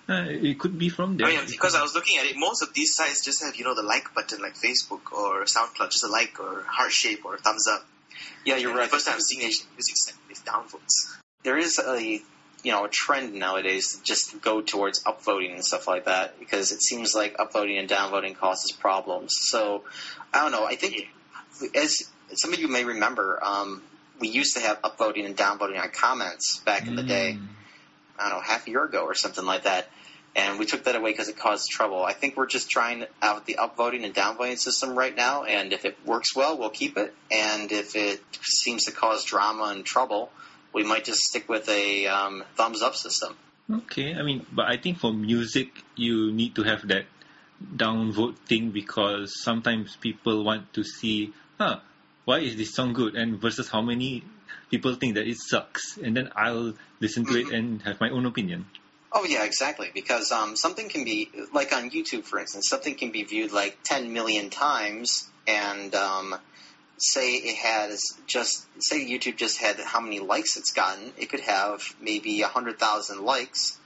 [0.09, 1.27] Uh, it could be from there.
[1.27, 3.63] I mean, because I was looking at it, most of these sites just have, you
[3.63, 7.37] know, the like button like Facebook or SoundCloud, just a like or heart shape or
[7.37, 7.85] thumbs up.
[8.43, 8.85] yeah, you're And right.
[8.89, 11.17] The first time I'm seeing Asian music set with downvotes.
[11.43, 12.19] there is a
[12.63, 16.71] you know a trend nowadays to just go towards upvoting and stuff like that because
[16.71, 19.35] it seems like upvoting and downvoting causes problems.
[19.37, 19.83] So
[20.33, 20.65] I don't know.
[20.65, 21.07] I think
[21.75, 23.83] as some of you may remember, um,
[24.19, 27.37] we used to have upvoting and downvoting on comments back in the day.
[27.39, 27.47] Mm.
[28.19, 29.89] I don't know, half a year ago or something like that.
[30.35, 32.03] And we took that away because it caused trouble.
[32.03, 35.83] I think we're just trying out the upvoting and downvoting system right now, and if
[35.83, 37.13] it works well, we'll keep it.
[37.29, 40.31] And if it seems to cause drama and trouble,
[40.73, 43.35] we might just stick with a um, thumbs up system.
[43.71, 47.05] Okay, I mean, but I think for music, you need to have that
[47.75, 51.79] downvote thing because sometimes people want to see, huh,
[52.25, 53.15] why is this song good?
[53.15, 54.23] And versus how many
[54.69, 55.97] people think that it sucks.
[55.97, 58.65] And then I'll listen to it and have my own opinion.
[59.13, 59.91] Oh yeah, exactly.
[59.93, 63.77] Because um, something can be like on YouTube, for instance, something can be viewed like
[63.83, 66.35] 10 million times, and um,
[67.01, 71.11] say it has just say YouTube just had how many likes it's gotten.
[71.17, 73.77] It could have maybe a hundred thousand likes,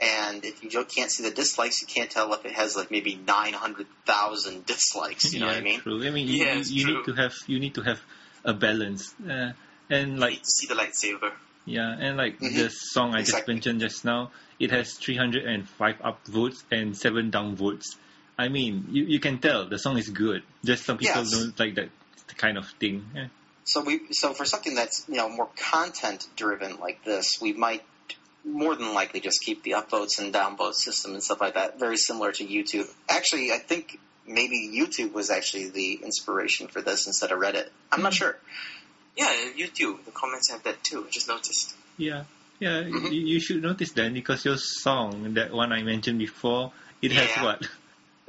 [0.00, 3.14] and if you can't see the dislikes, you can't tell if it has like maybe
[3.26, 5.32] nine hundred thousand dislikes.
[5.32, 5.80] You know what I mean?
[5.80, 6.06] true.
[6.06, 6.94] I mean, you, Yeah, you, you true.
[6.96, 8.00] need to have you need to have
[8.44, 9.14] a balance.
[9.28, 9.52] Uh,
[9.90, 11.32] and You like need to see the lightsaber.
[11.64, 12.54] yeah, and like Mhm.
[12.54, 17.96] the song I just mentioned just now, it has 305 upvotes and seven downvotes.
[18.38, 20.42] I mean, you, you can tell the song is good.
[20.64, 21.30] Just some people Yes.
[21.32, 21.88] don't like that
[22.36, 23.06] kind of thing.
[23.14, 23.26] Yeah.
[23.64, 27.82] So we so for something that's you know more content driven like this, we might
[28.44, 31.96] more than likely just keep the upvotes and downvote system and stuff like that, very
[31.96, 32.88] similar to YouTube.
[33.08, 37.68] Actually, I think maybe YouTube was actually the inspiration for this instead of Reddit.
[37.92, 38.38] I'm not sure.
[39.16, 40.04] Yeah, YouTube.
[40.04, 41.04] The comments have that too.
[41.06, 41.74] I just noticed.
[41.98, 42.24] Yeah,
[42.60, 42.82] yeah.
[42.84, 43.12] Mhm.
[43.12, 46.72] You, you should notice that because your song, that one I mentioned before,
[47.02, 47.68] it has what?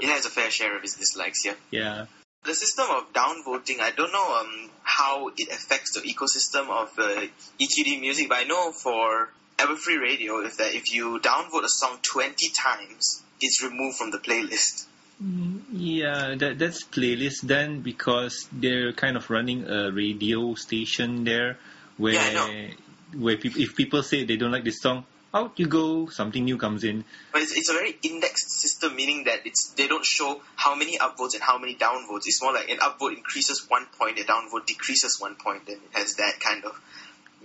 [0.01, 1.53] It has a fair share of its dislikes, yeah.
[1.71, 2.05] Yeah.
[2.45, 7.27] The system of downvoting, I don't know um, how it affects the ecosystem of uh,
[7.59, 11.99] EQD music, but I know for Everfree Radio, if that if you downvote a song
[12.01, 14.85] 20 times, it's removed from the playlist.
[15.73, 21.57] Yeah, that that's playlist then because they're kind of running a radio station there
[21.97, 22.69] where Yeah,
[23.17, 25.03] where peop if people say they don't like this song,
[25.33, 27.03] out you go, something new comes in.
[27.31, 30.97] But it's, it's a very indexed system, meaning that it's they don't show how many
[30.97, 32.23] upvotes and how many downvotes.
[32.25, 35.91] It's more like an upvote increases one point, a downvote decreases one point, and it
[35.93, 36.79] has that kind of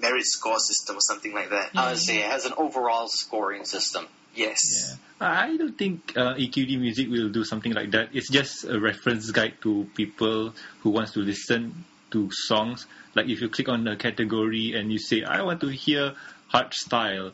[0.01, 1.71] merit score system or something like that.
[1.75, 2.19] I see.
[2.19, 4.07] It has an overall scoring system.
[4.35, 4.59] Yes.
[4.89, 4.97] Yeah.
[5.21, 8.09] I don't think uh, EQD Music will do something like that.
[8.13, 12.87] It's just a reference guide to people who wants to listen to songs.
[13.15, 16.15] Like if you click on a category and you say, I want to hear
[16.49, 17.33] hard style,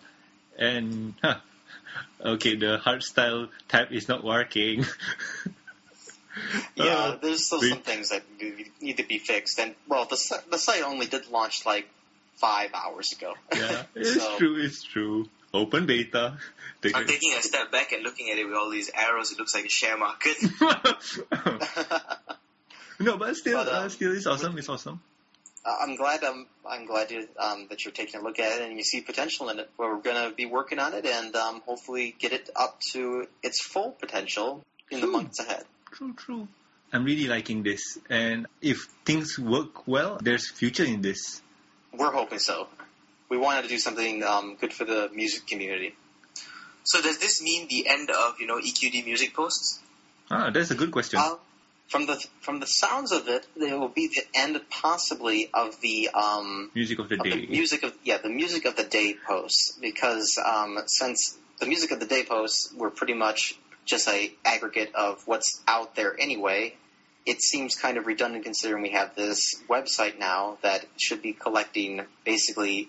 [0.61, 1.39] and huh,
[2.25, 4.85] okay, the hard style tab is not working.
[6.77, 9.59] Yeah, Uh, there's still we- some things that need need to be fixed.
[9.59, 10.17] And well, the
[10.51, 11.89] the site only did launch like
[12.37, 13.35] five hours ago.
[13.55, 15.29] yeah, it's So- true, it's true.
[15.53, 16.39] Open beta.
[16.81, 17.09] Take I'm it.
[17.09, 19.33] taking a step back and looking at it with all these arrows.
[19.33, 20.37] It looks like a share market.
[23.01, 24.57] no, but still, But, um, uh, still, it's awesome.
[24.57, 25.01] It's awesome.
[25.65, 28.69] Uh, I'm glad um, I'm glad you, um, that you're taking a look at it
[28.69, 29.71] and you see potential in it.
[29.77, 33.63] We're going to be working on it and um, hopefully get it up to its
[33.63, 35.65] full potential in the months ahead.
[35.93, 36.49] True, true.
[36.93, 41.41] I'm really liking this, and if things work well, there's future in this.
[41.97, 42.67] We're hoping so.
[43.29, 45.95] We wanted to do something um, good for the music community.
[46.83, 49.79] so does this mean the end of you know EQD music posts?
[50.31, 51.21] Ah, that's a good question.
[51.21, 51.37] Uh,
[51.91, 56.09] from the from the sounds of it, it will be the end possibly of the
[56.15, 57.31] um, Music of the of day.
[57.31, 61.91] the music of yeah the music of the day posts because um, since the music
[61.91, 66.77] of the day posts were pretty much just a aggregate of what's out there anyway.
[67.27, 72.03] It seems kind of redundant considering we have this website now that should be collecting
[72.25, 72.89] basically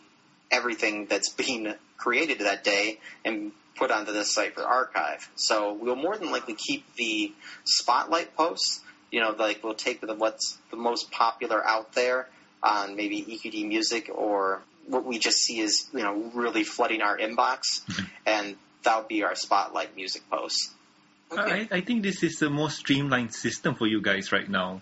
[0.52, 5.30] everything that's being created that day and put onto this site for archive.
[5.36, 7.34] So we'll more than likely keep the
[7.66, 8.82] spotlight posts.
[9.12, 12.28] You know, like we'll take the what's the most popular out there
[12.64, 17.18] on maybe EQD music or what we just see is you know really flooding our
[17.18, 18.06] inbox, mm-hmm.
[18.26, 20.72] and that'll be our spotlight music posts.
[21.32, 21.68] Okay.
[21.72, 24.82] I, I think this is the most streamlined system for you guys right now.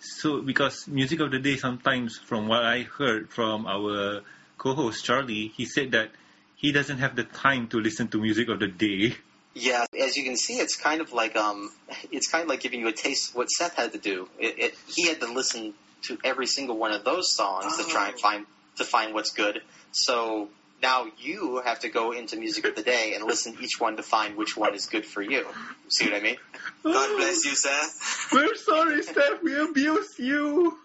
[0.00, 4.22] So, because music of the day, sometimes from what I heard from our
[4.58, 6.10] co-host Charlie, he said that
[6.56, 9.16] he doesn't have the time to listen to music of the day.
[9.58, 11.70] Yeah, as you can see, it's kind of like um,
[12.12, 14.28] it's kind of like giving you a taste of what Seth had to do.
[14.38, 18.06] It, it, he had to listen to every single one of those songs to try
[18.08, 18.18] and Oh.
[18.18, 18.46] find
[18.76, 19.60] to find what's good.
[19.90, 20.48] So
[20.80, 23.96] now you have to go into music of the day and listen to each one
[23.96, 25.44] to find which one is good for you.
[25.88, 26.36] See what I mean?
[26.84, 28.28] God bless you, Seth.
[28.32, 29.42] We're sorry, Seth.
[29.42, 30.78] We abuse you.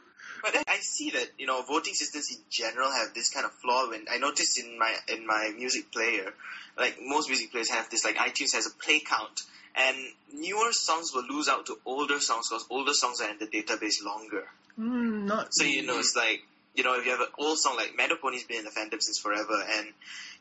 [0.44, 3.90] But I see that you know voting systems in general have this kind of flaw.
[3.90, 6.34] When I noticed in my in my music player,
[6.78, 9.96] like most music players have this, like iTunes has a play count, and
[10.34, 14.04] newer songs will lose out to older songs because older songs are in the database
[14.04, 14.44] longer.
[14.78, 15.54] Mm, not.
[15.54, 16.44] So you know it's like
[16.76, 19.18] you know if you have an old song like MandoPony's been in the fandom since
[19.20, 19.88] forever, and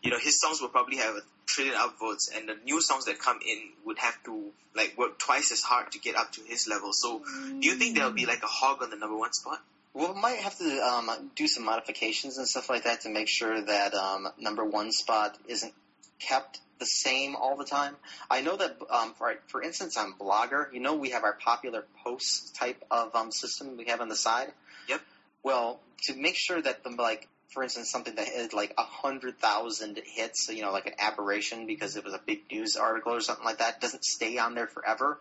[0.03, 3.21] you know his songs will probably have a trillion upvotes, and the new songs that
[3.21, 6.67] come in would have to like work twice as hard to get up to his
[6.67, 6.93] level.
[6.93, 9.61] So do you think there'll be like a hog on the number one spot?
[9.95, 13.29] Well, we might have to um, do some modifications and stuff like that to make
[13.29, 15.75] sure that um, number one spot isn't
[16.19, 17.95] kept the same all the time.
[18.31, 21.85] I know that, um, for, for instance, on Blogger, you know, we have our popular
[22.05, 24.53] posts type of um, system we have on the side.
[24.89, 25.01] Yep.
[25.43, 29.39] Well, to make sure that the like, for instance, something that had like a hundred
[29.39, 33.21] thousand hits, you know, like an aberration because it was a big news article or
[33.21, 35.19] something like that, doesn't stay on there forever.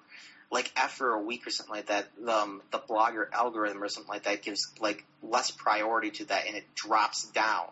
[0.52, 4.24] Like after a week or something like that, um, the blogger algorithm or something like
[4.24, 7.68] that gives like less priority to that, and it drops down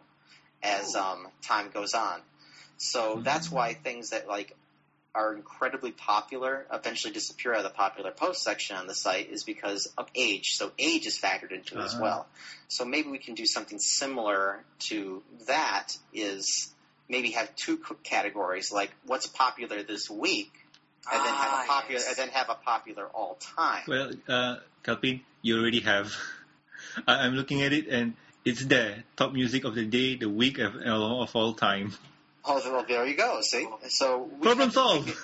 [0.63, 2.21] as um, time goes on.
[2.77, 4.55] So that's why things that like
[5.15, 9.43] are incredibly popular eventually disappear out of the popular post section on the site is
[9.43, 10.51] because of age.
[10.53, 12.01] So age is factored into it as Ah.
[12.01, 12.27] well.
[12.67, 15.97] So maybe we can do something similar to that.
[16.13, 16.73] Is
[17.09, 20.51] maybe have two categories like what's popular this week,
[21.11, 22.07] and then have Ah, a popular, yes.
[22.09, 23.83] and then have a popular all time.
[23.87, 26.13] Well, uh, Calpain, you already have.
[27.07, 28.13] I- I'm looking at it and
[28.45, 29.03] it's there.
[29.15, 31.93] Top music of the day, the week of, of all time.
[32.45, 33.41] Oh, well, there you go.
[33.41, 35.07] See, so we Problem have to solved.
[35.07, 35.15] make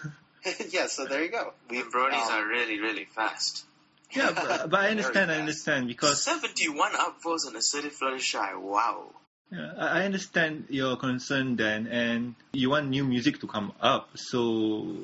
[0.60, 1.54] it- yeah, so there you go.
[1.70, 3.66] We The bronies um, are really, really fast.
[4.12, 5.32] Yeah, but, but I understand.
[5.32, 8.60] I understand because 71 upvotes on a City Fluttershy.
[8.60, 9.08] Wow.
[9.52, 14.10] Yeah, I I understand your concern, Dan, and you want new music to come up.
[14.16, 14.98] So,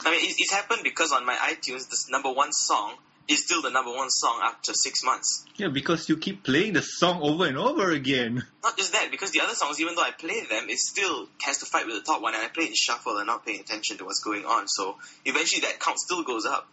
[0.00, 2.94] I mean, it's, it's happened because on my iTunes, this number one song
[3.28, 5.44] is still the number one song after six months.
[5.56, 8.42] yeah, because you keep playing the song over and over again.
[8.62, 11.58] Not just that, because the other songs, even though I play them, it still has
[11.58, 13.60] to fight with the top one, and I play it in shuffle and not paying
[13.60, 14.66] attention to what's going on.
[14.66, 16.66] So eventually, that count still goes up.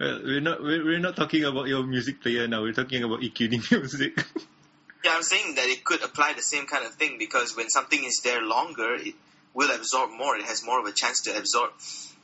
[0.00, 2.62] Well, we're not we're, we're not talking about your music player now.
[2.62, 4.24] We're talking about EQD music.
[5.04, 8.02] Yeah, I'm saying that it could apply the same kind of thing because when something
[8.02, 9.14] is there longer, it
[9.52, 10.36] will absorb more.
[10.36, 11.70] It has more of a chance to absorb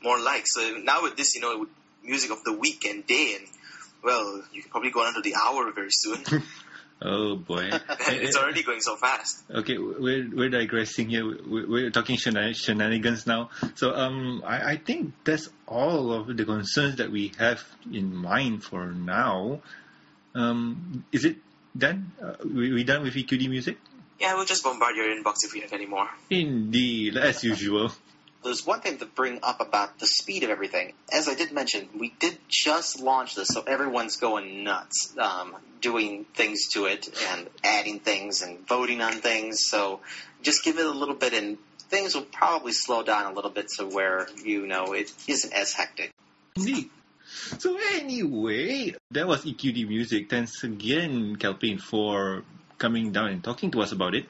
[0.03, 0.55] more likes.
[0.55, 1.67] So now with this, you know,
[2.03, 3.47] music of the week and day, and
[4.03, 6.25] well, you can probably go on to the hour very soon.
[7.03, 7.71] oh boy,
[8.09, 9.43] it's already going so fast.
[9.51, 11.27] Okay, we're we're digressing here.
[11.27, 13.51] We're, we're talking shenan- shenanigans now.
[13.75, 18.65] So um, I, I think that's all of the concerns that we have in mind
[18.65, 19.61] for now.
[20.35, 21.37] Um, is it
[21.77, 22.13] done?
[22.23, 23.79] Uh, we, we done with EQD music?
[24.21, 26.09] Yeah, we'll just bombard your inbox if we have any more.
[26.29, 27.91] Indeed, as usual.
[28.43, 30.95] There's one thing to bring up about the speed of everything.
[31.13, 36.25] As I did mention, we did just launch this, so everyone's going nuts, um, doing
[36.35, 39.67] things to it and adding things and voting on things.
[39.69, 40.01] So
[40.43, 41.59] just give it a little bit, and
[41.91, 45.75] things will probably slow down a little bit to where you know it isn't as
[45.75, 46.11] hectic.
[46.57, 46.89] Indeed.
[47.59, 50.31] So anyway, that was EQD Music.
[50.31, 52.45] Thanks again, Calpain, for
[52.79, 54.27] coming down and talking to us about it.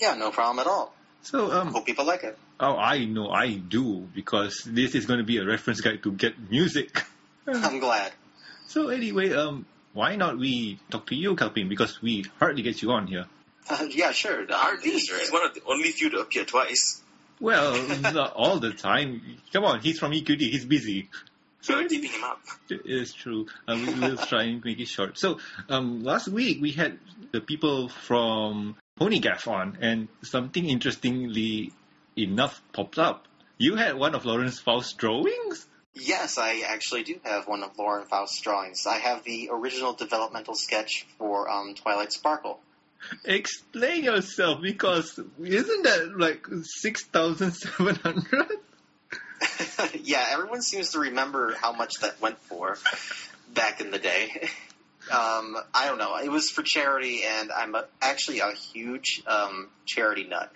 [0.00, 0.92] Yeah, no problem at all.
[1.22, 2.36] So um, Hope people like it.
[2.64, 6.12] Oh, I know I do because this is going to be a reference guide to
[6.12, 7.02] get music.
[7.48, 8.12] I'm glad.
[8.68, 12.92] So anyway, um, why not we talk to you, Calpain, because we hardly get you
[12.92, 13.26] on here.
[13.68, 14.42] Uh, yeah, sure.
[14.42, 14.90] Um, Hardly.
[14.90, 17.02] these He's one of the only few to appear twice.
[17.40, 19.38] Well, not all the time.
[19.52, 20.38] Come on, he's from EQD.
[20.38, 21.08] He's busy.
[21.62, 22.40] So we're keeping him up.
[22.70, 23.46] It is true.
[23.66, 25.18] Um, we will try and make it short.
[25.18, 25.38] So,
[25.68, 26.98] um, last week we had
[27.32, 31.72] the people from Ponygaff on, and something interestingly
[32.16, 33.26] enough popped up.
[33.58, 35.66] You had one of Lauren Faust's drawings?
[35.94, 38.86] Yes, I actually do have one of Lauren Faust's drawings.
[38.86, 42.60] I have the original developmental sketch for um, Twilight Sparkle.
[43.24, 46.46] Explain yourself, because isn't that like
[46.80, 48.46] 6,700?
[50.02, 52.78] yeah, everyone seems to remember how much that went for
[53.52, 54.48] back in the day.
[55.10, 56.14] Um, I don't know.
[56.14, 60.52] It was for charity, and I'm a, actually a huge um, charity nut.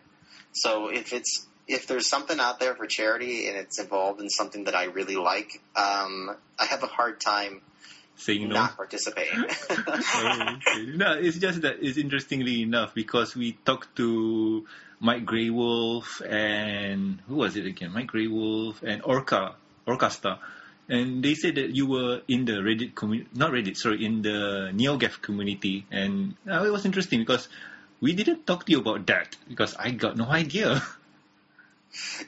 [0.57, 4.65] So if it's if there's something out there for charity and it's involved in something
[4.65, 7.61] that I really like, um, I have a hard time
[8.19, 8.55] Saying no.
[8.55, 9.45] not participating.
[9.45, 10.87] Oh, okay.
[10.97, 14.67] No, it's just that it's interestingly enough because we talked to
[15.01, 17.93] Mike Greywolf and who was it again?
[17.93, 20.39] Mike Greywolf and Orca, Orcasta.
[20.89, 24.71] And they said that you were in the Reddit community, not Reddit, sorry, in the
[24.73, 25.85] NeoGaf community.
[25.91, 27.49] And uh, it was interesting because
[28.07, 30.81] we didn't talk to you about that because I got no idea.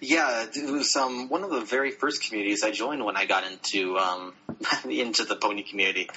[0.00, 3.44] Yeah, it was um, one of the very first communities I joined when I got
[3.44, 4.32] into um,
[4.90, 6.08] into the pony community.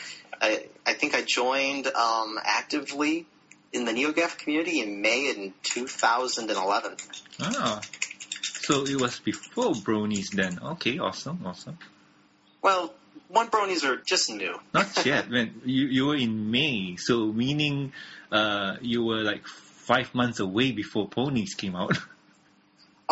[0.41, 3.27] I, I think I joined um, actively
[3.71, 6.95] in the NeoGaf community in May in 2011.
[7.41, 7.81] ah.
[8.41, 10.57] So it was before Bronies then.
[10.73, 11.77] Okay, awesome, awesome.
[12.63, 12.93] Well,
[13.31, 14.55] one bronies are just new.
[14.73, 15.61] Not yet, man.
[15.65, 17.93] You you were in May, so meaning
[18.31, 21.97] uh you were like five months away before Ponies came out.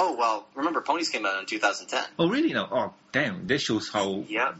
[0.01, 2.01] Oh well, remember ponies came out in 2010.
[2.17, 2.53] oh really?
[2.53, 4.23] Now, oh damn, that shows how.
[4.29, 4.55] Yep.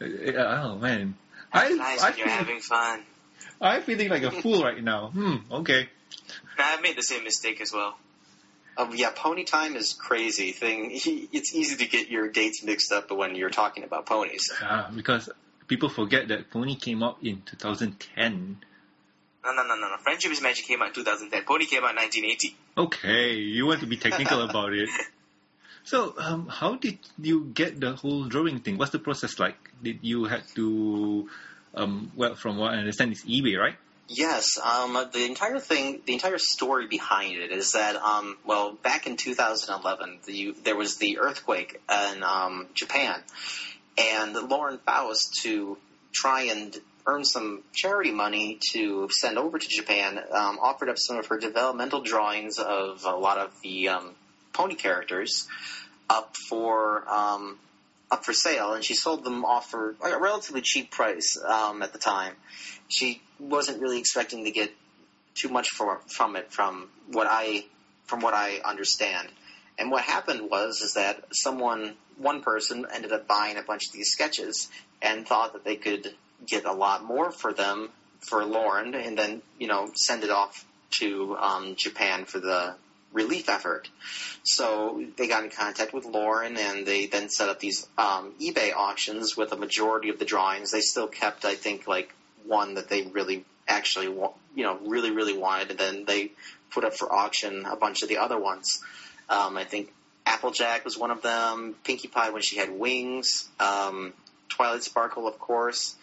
[0.00, 1.14] Uh, oh man,
[1.52, 3.02] That's I nice I when you're feel, having fun.
[3.60, 5.08] I'm feeling like a fool right now.
[5.08, 5.36] Hmm.
[5.52, 5.90] Okay.
[6.58, 7.98] I've made the same mistake as well.
[8.80, 10.92] Oh yeah, pony time is crazy thing.
[11.32, 14.52] It's easy to get your dates mixed up when you're talking about ponies.
[14.62, 15.28] Ah, because
[15.66, 18.56] people forget that Pony came out in 2010.
[19.44, 19.96] No, no, no, no, no.
[19.98, 21.44] Friendship is Magic came out in 2010.
[21.44, 22.56] Pony came out in 1980.
[22.76, 24.88] Okay, you want to be technical about it.
[25.82, 28.78] So, um, how did you get the whole drawing thing?
[28.78, 29.56] What's the process like?
[29.82, 31.28] Did you had to,
[31.74, 33.76] um, well, from what I understand, it's eBay, right?
[34.10, 39.06] Yes, um, the entire thing, the entire story behind it is that, um, well, back
[39.06, 43.20] in 2011, the, there was the earthquake in um, Japan,
[43.98, 45.76] and Lauren Faust, to
[46.10, 46.74] try and
[47.06, 51.38] earn some charity money to send over to Japan, um, offered up some of her
[51.38, 54.14] developmental drawings of a lot of the um,
[54.54, 55.46] pony characters
[56.08, 57.58] up for um,
[58.10, 61.92] up for sale, and she sold them off for a relatively cheap price um, at
[61.92, 62.32] the time.
[62.88, 64.72] She wasn't really expecting to get
[65.34, 67.64] too much for, from it, from what I
[68.06, 69.28] from what I understand.
[69.78, 73.92] And what happened was is that someone, one person, ended up buying a bunch of
[73.92, 74.68] these sketches
[75.02, 76.14] and thought that they could
[76.46, 80.64] get a lot more for them for Lauren, and then you know send it off
[80.90, 82.74] to um, Japan for the
[83.12, 83.88] relief effort.
[84.42, 88.74] So they got in contact with Lauren, and they then set up these um, eBay
[88.74, 90.70] auctions with a majority of the drawings.
[90.70, 92.12] They still kept, I think, like
[92.48, 96.32] one that they really actually, wa- you know, really really wanted, and then they
[96.70, 98.82] put up for auction a bunch of the other ones.
[99.28, 99.92] Um, I think
[100.26, 101.74] Applejack was one of them.
[101.84, 103.48] Pinkie Pie when she had wings.
[103.60, 104.12] Um,
[104.48, 105.94] Twilight Sparkle, of course.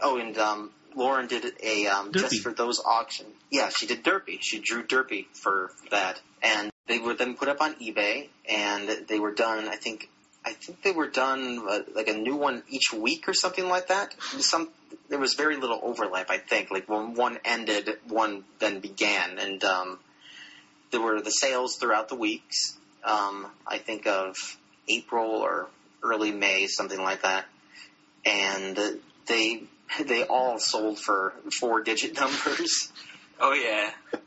[0.00, 3.26] Oh, and um, Lauren did a um, just for those auction.
[3.50, 4.38] Yeah, she did Derpy.
[4.40, 9.18] She drew Derpy for that, and they were then put up on eBay, and they
[9.18, 9.68] were done.
[9.68, 10.08] I think
[10.44, 13.88] I think they were done uh, like a new one each week or something like
[13.88, 14.14] that.
[14.38, 14.68] Some
[15.08, 16.30] there was very little overlap.
[16.30, 19.98] I think like when one ended, one then began, and um,
[20.90, 22.76] there were the sales throughout the weeks.
[23.04, 24.36] Um, I think of
[24.88, 25.68] April or
[26.02, 27.46] early May, something like that,
[28.24, 28.78] and
[29.26, 29.62] they
[30.04, 32.92] they all sold for four digit numbers.
[33.44, 33.90] Oh yeah.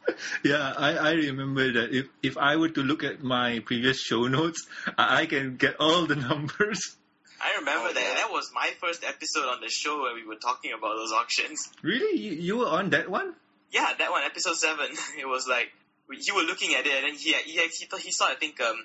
[0.44, 4.28] Yeah, I, I remember that if, if I were to look at my previous show
[4.28, 4.66] notes,
[4.98, 6.96] I, I can get all the numbers.
[7.40, 8.02] I remember Oh, that.
[8.02, 8.16] yeah.
[8.16, 11.70] That was my first episode on the show where we were talking about those auctions.
[11.84, 12.18] Really?
[12.20, 13.34] You, you were on that one?
[13.72, 14.88] Yeah, that one, episode seven.
[15.20, 15.72] It was like
[16.10, 18.36] we- you were looking at it, and then he he he, thought, he saw I
[18.36, 18.78] think um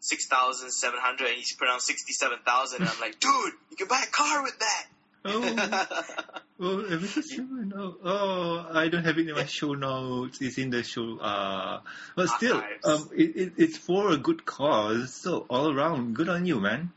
[0.00, 3.76] six thousand seven hundred, and he pronounced sixty seven thousand, and I'm like, dude, you
[3.76, 4.84] can buy a car with that.
[5.24, 7.72] Oh, oh, episode seven.
[7.76, 10.40] Oh, oh, I don't have it in my show notes.
[10.40, 11.18] It's in the show.
[11.18, 11.80] Uh,
[12.14, 15.12] but still, um, it, it, it's for a good cause.
[15.12, 16.92] So all around, good on you, man.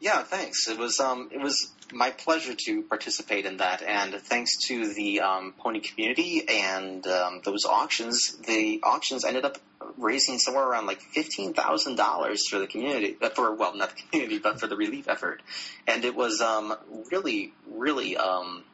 [0.00, 0.68] Yeah, thanks.
[0.68, 5.20] It was um, it was my pleasure to participate in that, and thanks to the
[5.20, 9.58] um, pony community and um, those auctions, the auctions ended up
[9.96, 14.02] raising somewhere around like fifteen thousand dollars for the community, uh, for well, not the
[14.02, 15.40] community, but for the relief effort,
[15.86, 16.74] and it was um,
[17.10, 18.64] really, really um,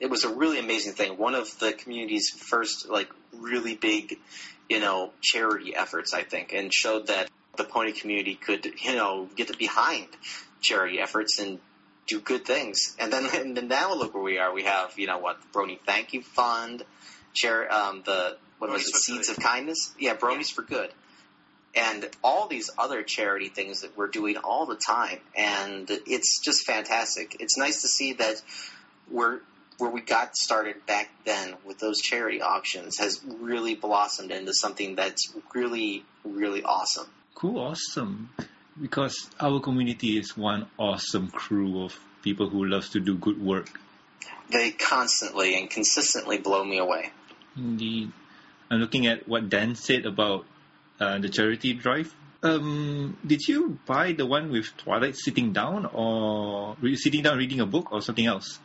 [0.00, 1.18] it was a really amazing thing.
[1.18, 4.18] One of the community's first like really big,
[4.68, 9.28] you know, charity efforts, I think, and showed that the pony community could, you know,
[9.36, 10.08] get behind
[10.60, 11.58] charity efforts and
[12.06, 12.96] do good things.
[12.98, 14.52] And then, and then now look where we are.
[14.52, 16.84] We have, you know, what Brony Thank You Fund,
[17.34, 19.38] chair, um, the what was it, Seeds Good.
[19.38, 19.92] of Kindness?
[19.98, 20.90] Yeah, Bronies for Good.
[21.74, 26.66] And all these other charity things that we're doing all the time, and it's just
[26.66, 27.38] fantastic.
[27.40, 28.42] It's nice to see that
[29.10, 29.40] we're
[29.78, 34.94] where we got started back then with those charity auctions has really blossomed into something
[34.96, 37.06] that's really, really awesome.
[37.34, 38.30] Cool, awesome.
[38.80, 43.80] Because our community is one awesome crew of people who loves to do good work.
[44.50, 47.10] They constantly and consistently blow me away.
[47.56, 48.12] Indeed.
[48.70, 50.46] I'm looking at what Dan said about
[51.00, 52.14] uh, the charity drive.
[52.42, 57.60] Um, did you buy the one with Twilight sitting down, or re- sitting down reading
[57.60, 58.58] a book, or something else?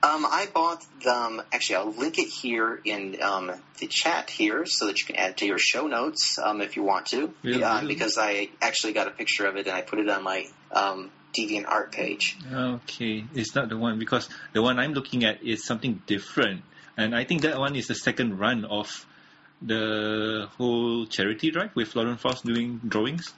[0.00, 1.42] Um, I bought them.
[1.52, 5.38] Actually, I'll link it here in um, the chat here so that you can add
[5.38, 7.34] to your show notes um, if you want to.
[7.42, 7.94] Yeah, uh, really?
[7.94, 11.10] because I actually got a picture of it and I put it on my um,
[11.36, 12.36] Deviant art page.
[12.52, 16.62] Okay, it's not the one because the one I'm looking at is something different,
[16.96, 19.04] and I think that one is the second run of
[19.60, 23.34] the whole charity drive with Lauren Faust doing drawings.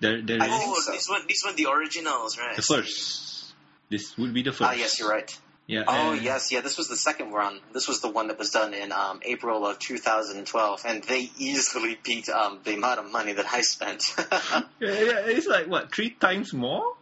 [0.00, 0.92] There, there I is think Oh, so.
[0.92, 2.56] this one, this one, the originals, right?
[2.56, 3.52] the first.
[3.90, 4.62] This would be the first.
[4.70, 5.38] Ah, yes, you're right.
[5.66, 5.84] Yeah.
[5.86, 6.60] Oh, and- yes, yeah.
[6.60, 7.58] This was the second run.
[7.72, 11.98] This was the one that was done in um, April of 2012, and they easily
[12.04, 14.02] beat um, the amount of money that I spent.
[14.80, 16.94] Yeah, yeah, it's like what three times more.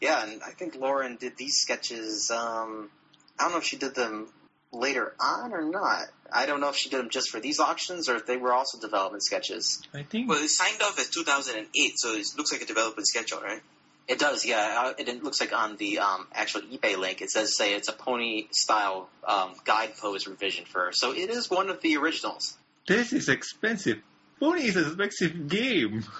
[0.00, 2.30] yeah, and I think Lauren did these sketches.
[2.30, 2.90] Um,
[3.38, 4.28] I don't know if she did them
[4.72, 6.02] later on or not.
[6.32, 8.52] I don't know if she did them just for these auctions or if they were
[8.52, 9.80] also development sketches.
[9.94, 10.28] I think.
[10.28, 13.62] Well, it signed off as 2008, so it looks like a development schedule, right?
[14.08, 14.82] It does, yeah.
[14.86, 17.88] Uh, It, it looks like on the um, actual eBay link, it says say it's
[17.88, 20.92] a pony style um, guide pose revision for her.
[20.92, 22.56] So it is one of the originals.
[22.86, 24.00] This is expensive.
[24.40, 26.04] Pony is an expensive game.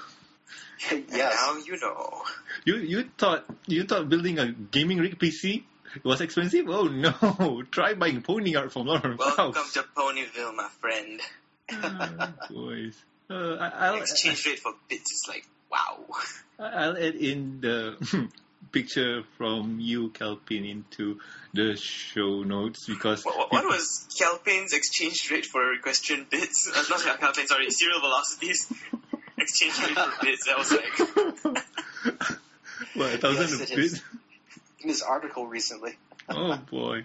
[0.91, 1.35] Yes.
[1.37, 2.23] now you know.
[2.65, 5.65] You you thought you thought building a gaming rig PC
[6.03, 6.65] was expensive?
[6.71, 7.63] Oh no!
[7.71, 9.75] Try buying pony art from Lauren Welcome Faust.
[9.75, 11.21] to Ponyville, my friend.
[11.71, 12.97] Ah, boys.
[13.29, 16.05] Uh, I, I'll, Exchange rate for bits is like, wow.
[16.59, 18.29] I'll add in the
[18.73, 21.21] picture from you, Calpain, into
[21.55, 26.71] the show notes because What, what, what was Calpain's exchange rate for equestrian bits?
[26.73, 28.73] Uh, not Calpain, sorry, Cereal Velocities.
[29.39, 30.47] exchange rate for bits.
[30.47, 30.99] That was like,
[32.95, 34.03] what a thousand Yes, a it bit.
[34.83, 35.97] In this article recently.
[36.29, 37.05] Oh boy.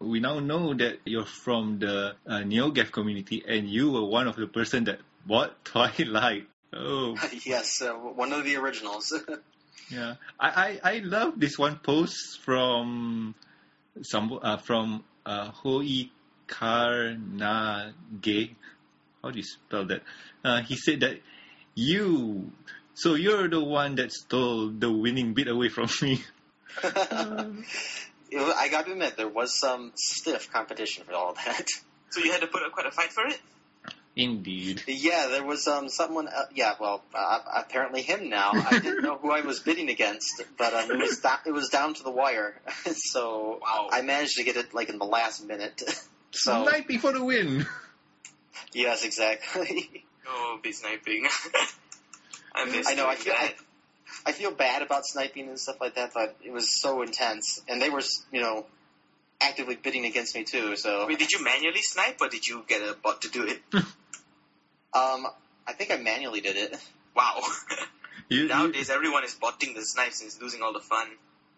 [0.00, 4.36] We now know that you're from the uh, NeoGaf community and you were one of
[4.36, 6.46] the person that bought Twilight.
[6.72, 9.12] Oh, yes, uh, one of the originals.
[9.90, 10.14] yeah.
[10.38, 13.34] I, I, I love this one post from
[14.02, 16.10] some uh, from uh, Hoi
[16.46, 18.50] Karnage.
[19.22, 20.02] How do you spell that?
[20.44, 21.20] Uh, he said that
[21.74, 22.52] you,
[22.94, 26.22] so you're the one that stole the winning bit away from me.
[26.82, 26.84] It
[28.36, 31.68] I got to admit, there was some stiff competition for all that.
[32.10, 33.40] so you had to put up quite a fight for it?
[34.18, 34.82] Indeed.
[34.88, 36.26] Yeah, there was um someone.
[36.26, 38.50] Uh, yeah, well, uh, apparently him now.
[38.52, 41.68] I didn't know who I was bidding against, but um, it was da- it was
[41.68, 42.60] down to the wire.
[42.94, 43.88] so Wow.
[43.92, 45.82] I managed to get it like in the last minute.
[46.32, 47.64] so Sniping for the win.
[48.72, 50.04] yes, exactly.
[50.28, 51.26] Oh, be sniping.
[52.54, 53.06] I miss I know.
[53.06, 53.54] I doing feel I.
[54.26, 57.80] I feel bad about sniping and stuff like that, but it was so intense, and
[57.80, 58.02] they were
[58.32, 58.66] you know
[59.40, 60.74] actively bidding against me too.
[60.76, 63.62] So Wait, did you manually snipe or did you get a bot to do it?
[64.94, 65.26] Um,
[65.66, 66.76] I think I manually did it.
[67.16, 67.40] Wow.
[68.28, 71.08] You, you, Nowadays, everyone is botting the snipes and it's losing all the fun.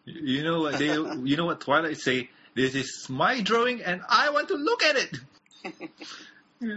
[0.06, 2.30] you know what they you know what Twilight say?
[2.54, 5.18] This is my drawing and I want to look at it.
[6.60, 6.76] Yeah.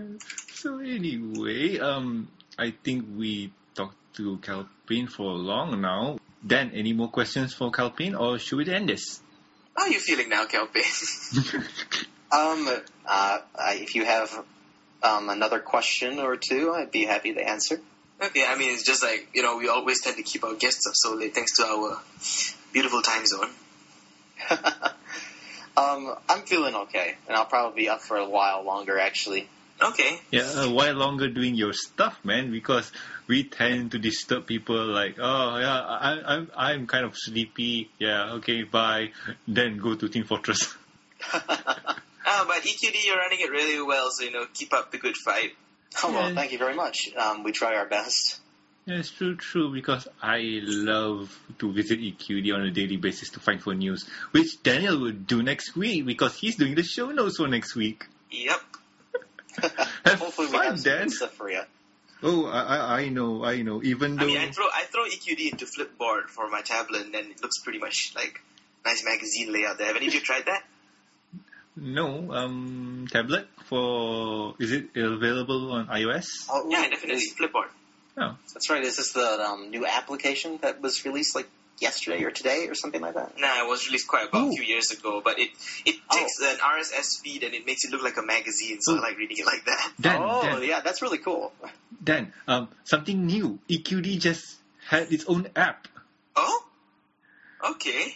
[0.54, 6.20] So anyway, um, I think we talked to Calpain for long now.
[6.46, 9.20] Dan, any more questions for Calpain, or should we end this?
[9.76, 10.84] How are you feeling now, Calpain?
[12.34, 12.68] Um,
[13.06, 13.38] uh,
[13.74, 14.44] if you have
[15.04, 17.80] um, another question or two, I'd be happy to answer.
[18.22, 20.88] okay, I mean, it's just like, you know, we always tend to keep our guests
[20.88, 22.00] up so late thanks to our
[22.72, 23.50] beautiful time zone.
[25.78, 29.48] um, I'm feeling okay, and I'll probably be up for a while longer, actually.
[29.82, 30.20] Okay.
[30.32, 32.92] Yeah, a while longer doing your stuff, man, because
[33.28, 37.90] we tend to disturb people like, oh yeah, I, I'm I'm kind of sleepy.
[37.98, 39.12] Yeah, okay, bye.
[39.48, 40.74] Then go to Team Fortress.
[42.36, 45.16] Ah, but EQD, you're running it really well, so, you know, keep up the good
[45.16, 45.52] fight.
[46.04, 46.36] Oh, well, Yeah.
[46.36, 47.10] thank you very much.
[47.16, 48.40] Um, we try our best.
[48.86, 53.40] Yeah, it's true, true, because I love to visit EQD on a daily basis to
[53.40, 57.38] find for news, which Daniel will do next week because he's doing the show notes
[57.38, 58.04] for next week.
[58.32, 58.62] Yep.
[60.06, 61.04] Have Hopefully, we fun, have Dan.
[61.04, 61.62] good stuff for you.
[62.24, 63.84] Oh, I, I, I know, I know.
[63.84, 67.14] Even though I mean, I throw I throw EQD into Flipboard for my tablet, and
[67.14, 68.42] then it looks pretty much like
[68.84, 69.88] nice magazine layout there.
[69.88, 70.64] Have any of you tried that?
[71.76, 76.26] No, um, tablet for is it available on iOS?
[76.50, 77.24] Oh, Yeah, definitely.
[77.40, 77.70] Flipboard.
[78.18, 78.84] Oh, that's right.
[78.84, 81.50] Is this the um, new application that was released like
[81.80, 83.40] yesterday or today or something like that?
[83.40, 84.50] Nah, it was released quite about Ooh.
[84.50, 85.50] a few years ago, but it
[85.86, 86.20] it Oh.
[86.20, 89.18] takes an RSS feed and it makes it look like a magazine, so I like
[89.18, 89.92] reading it like that.
[90.00, 91.52] Dan, oh, Dan, yeah, that's really cool.
[92.04, 93.58] Dan, um, something new.
[93.68, 94.46] EQD just
[94.88, 95.88] had its own app.
[96.36, 96.64] Oh,
[97.72, 98.16] okay.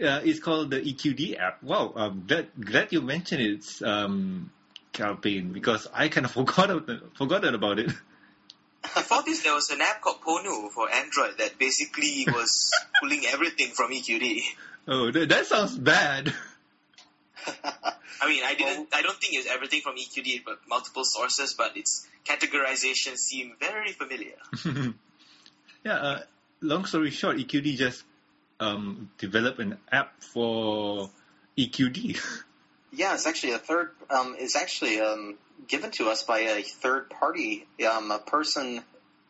[0.00, 1.62] Uh, it's called the EQD app.
[1.62, 4.50] Wow, um, glad, glad you mentioned it, um,
[4.92, 7.90] Calpain, because I kind of forgot about, forgotten about it.
[8.82, 12.70] Before this, there was an app called Ponu for Android that basically was
[13.00, 14.42] pulling everything from EQD.
[14.86, 16.32] Oh, that, that sounds bad.
[18.20, 18.88] I mean, I didn't.
[18.92, 21.54] I don't think it's everything from EQD, but multiple sources.
[21.54, 24.36] But its categorization seemed very familiar.
[25.84, 26.20] yeah, uh,
[26.60, 28.04] long story short, EQD just
[28.60, 31.10] um, developed an app for
[31.56, 32.20] EQD.
[32.90, 33.90] Yeah, it's actually a third.
[34.08, 35.36] Um, it's actually um,
[35.68, 37.66] given to us by a third party.
[37.86, 38.82] Um, a person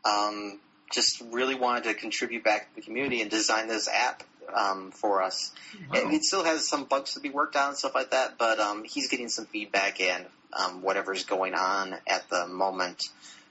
[0.05, 0.61] um,
[0.93, 4.23] just really wanted to contribute back to the community and design this app
[4.55, 5.53] um, for us.
[5.91, 5.99] Wow.
[5.99, 8.61] It, it still has some bugs to be worked on and stuff like that, but
[8.61, 13.03] um, he's getting some feedback and um, whatever's going on at the moment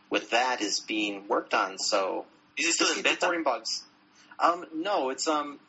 [0.09, 1.77] with that is being worked on.
[1.77, 2.25] So
[2.57, 3.15] Is it still in beta?
[3.15, 3.83] reporting bugs.
[4.39, 5.59] Um, no, it's um,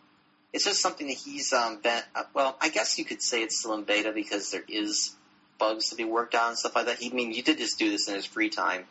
[0.53, 2.03] it's just something that he's um, been.
[2.15, 5.15] Uh, well, I guess you could say it's still in beta because there is
[5.59, 6.99] bugs to be worked on and stuff like that.
[6.99, 8.85] He I mean he did just do this in his free time,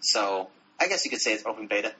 [0.00, 0.48] so
[0.80, 1.92] I guess you could say it's open beta.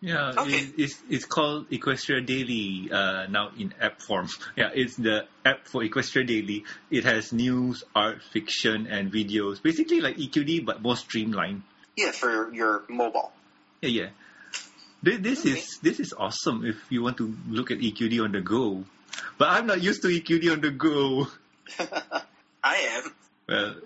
[0.00, 0.52] Yeah, Okay.
[0.58, 4.28] it, it's it's called Equestria Daily uh, now in app form.
[4.56, 6.64] Yeah, it's the app for Equestria Daily.
[6.90, 9.60] It has news, art, fiction, and videos.
[9.60, 11.62] Basically like EQD but more streamlined.
[11.96, 13.32] Yeah, for your mobile.
[13.82, 14.08] Yeah, yeah.
[15.02, 15.50] This, this Okay.
[15.52, 18.84] is this is awesome if you want to look at EQD on the go.
[19.38, 21.28] But I'm not used to EQD on the go.
[22.64, 23.14] I am.
[23.48, 23.76] Well,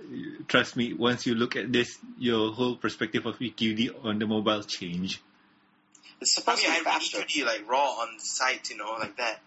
[0.48, 4.62] trust me, once you look at this, your whole perspective of EQD on the mobile
[4.64, 5.20] change.
[6.20, 7.18] It's I supposed mean, to be read faster.
[7.18, 9.40] EQD like raw on the site, you know, like that.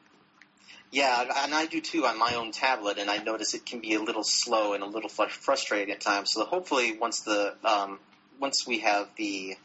[0.91, 3.95] Yeah, and I do too on my own tablet, and I notice it can be
[3.95, 6.32] a little slow and a little frustrating at times.
[6.32, 7.99] So hopefully, once the um,
[8.39, 9.57] once we have the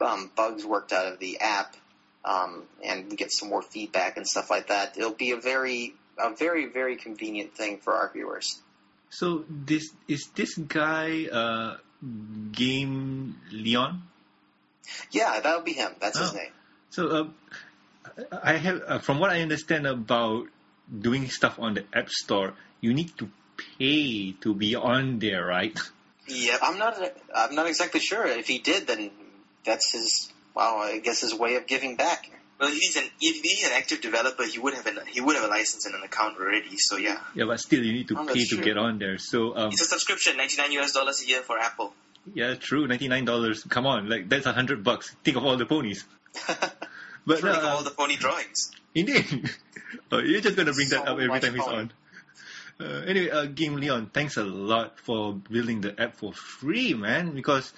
[0.00, 1.76] um, bugs worked out of the app,
[2.24, 6.34] um, and get some more feedback and stuff like that, it'll be a very a
[6.34, 8.60] very very convenient thing for our viewers.
[9.10, 11.76] So this is this guy uh,
[12.52, 14.02] Game Leon?
[15.10, 15.92] Yeah, that'll be him.
[16.00, 16.36] That's his Oh.
[16.36, 16.52] name.
[16.90, 17.24] So uh,
[18.42, 20.46] I have, uh, from what I understand about
[20.86, 25.76] doing stuff on the App Store, you need to pay to be on there, right?
[26.28, 26.60] Yep.
[26.62, 26.94] I'm not
[27.34, 28.26] I'm not exactly sure.
[28.26, 29.10] If he did, then
[29.64, 30.32] that's his.
[30.54, 32.30] Well, I guess his way of giving back.
[32.60, 35.34] Well, if he's an if he's an active developer, he would have an he would
[35.34, 36.76] have a license and an account already.
[36.76, 38.64] So yeah, Yeah, but still you need to Oh, pay to true.
[38.64, 39.18] get on there.
[39.18, 41.92] So um, it's a subscription, ninety nine US dollars a year for Apple.
[42.32, 42.86] Yeah, true.
[42.86, 43.64] Ninety nine dollars.
[43.64, 45.14] Come on, like that's a hundred bucks.
[45.24, 46.04] Think of all the ponies.
[47.26, 48.70] But Think of uh, all the pony drawings.
[48.94, 49.24] Indeed.
[50.12, 51.90] oh, you're just going to bring that up every much time he's on.
[52.78, 57.34] Uh, anyway, uh, Game Leon, thanks a lot for building the app for free, man.
[57.34, 57.72] Because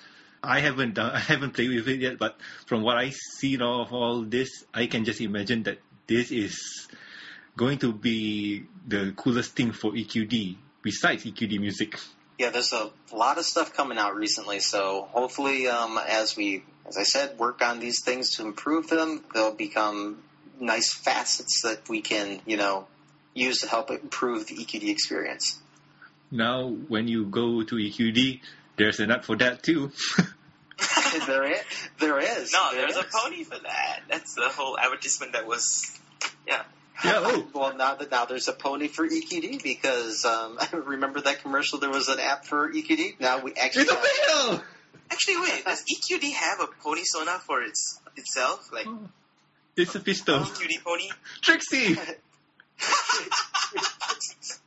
[0.46, 3.92] I haven't done, I haven't played with it yet, but from what I see of
[3.92, 6.88] all this, I can just imagine that this is
[7.56, 11.98] going to be the coolest thing for EQD besides EQD music.
[12.38, 16.96] Yeah, there's a lot of stuff coming out recently, so hopefully, um, as we, as
[16.98, 20.22] I said, work on these things to improve them, they'll become
[20.60, 22.86] nice facets that we can, you know,
[23.34, 25.60] use to help improve the EQD experience.
[26.30, 28.40] Now, when you go to EQD,
[28.76, 29.92] there's an app for that too.
[31.26, 31.60] there is,
[31.98, 32.52] there is.
[32.52, 34.00] No, there there's a pony for that.
[34.08, 35.98] That's the whole advertisement that was.
[36.46, 36.62] Yeah.
[37.04, 37.46] Yeah, oh.
[37.54, 41.78] well, now that now there's a pony for EQD because um, remember that commercial?
[41.78, 43.20] There was an app for EQD.
[43.20, 44.62] Now we actually it's have- official!
[45.10, 45.64] Actually, wait.
[45.64, 48.70] Does EQD have a pony sona for its itself?
[48.72, 48.86] Like
[49.76, 50.40] It's a pistol.
[50.40, 51.08] EQD pony?
[51.42, 51.96] Trixie!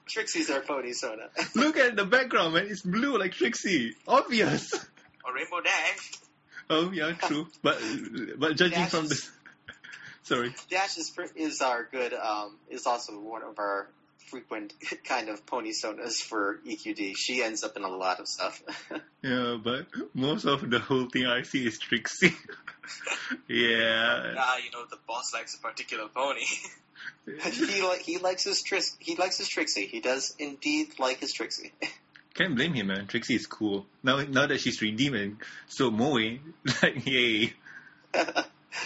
[0.07, 1.29] Trixie's our pony sona.
[1.55, 2.67] Look at the background, man.
[2.67, 3.95] It's blue like Trixie.
[4.07, 4.73] Obvious.
[5.25, 6.11] Or Rainbow Dash?
[6.69, 7.47] Oh yeah, true.
[7.61, 7.79] But
[8.37, 9.21] but judging Dash from the
[10.23, 10.53] sorry.
[10.69, 13.87] Dash is, fr- is our good, um, is also one of our
[14.27, 14.73] frequent
[15.05, 17.15] kind of pony sonas for EQD.
[17.17, 18.61] She ends up in a lot of stuff.
[19.23, 22.33] Yeah, but most of the whole thing I see is Trixie.
[23.47, 24.35] yeah.
[24.37, 26.45] Ah, you know, the boss likes a particular pony.
[27.25, 29.87] he li- he likes his tris- he likes his Trixie.
[29.87, 31.71] He does indeed like his Trixie.
[32.39, 33.05] Can't blame him, man.
[33.05, 33.85] Trixie is cool.
[34.01, 35.37] Now now that she's redeemed and
[35.67, 36.13] so Moe,
[36.81, 37.51] like yay.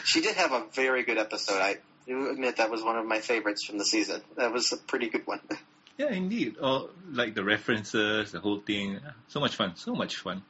[0.05, 1.61] she did have a very good episode.
[1.61, 1.77] I
[2.07, 4.23] do admit that was one of my favorites from the season.
[4.37, 5.39] That was a pretty good one.
[5.95, 6.57] Yeah, indeed.
[6.57, 8.99] All like the references, the whole thing.
[9.27, 9.75] So much fun.
[9.75, 10.41] So much fun.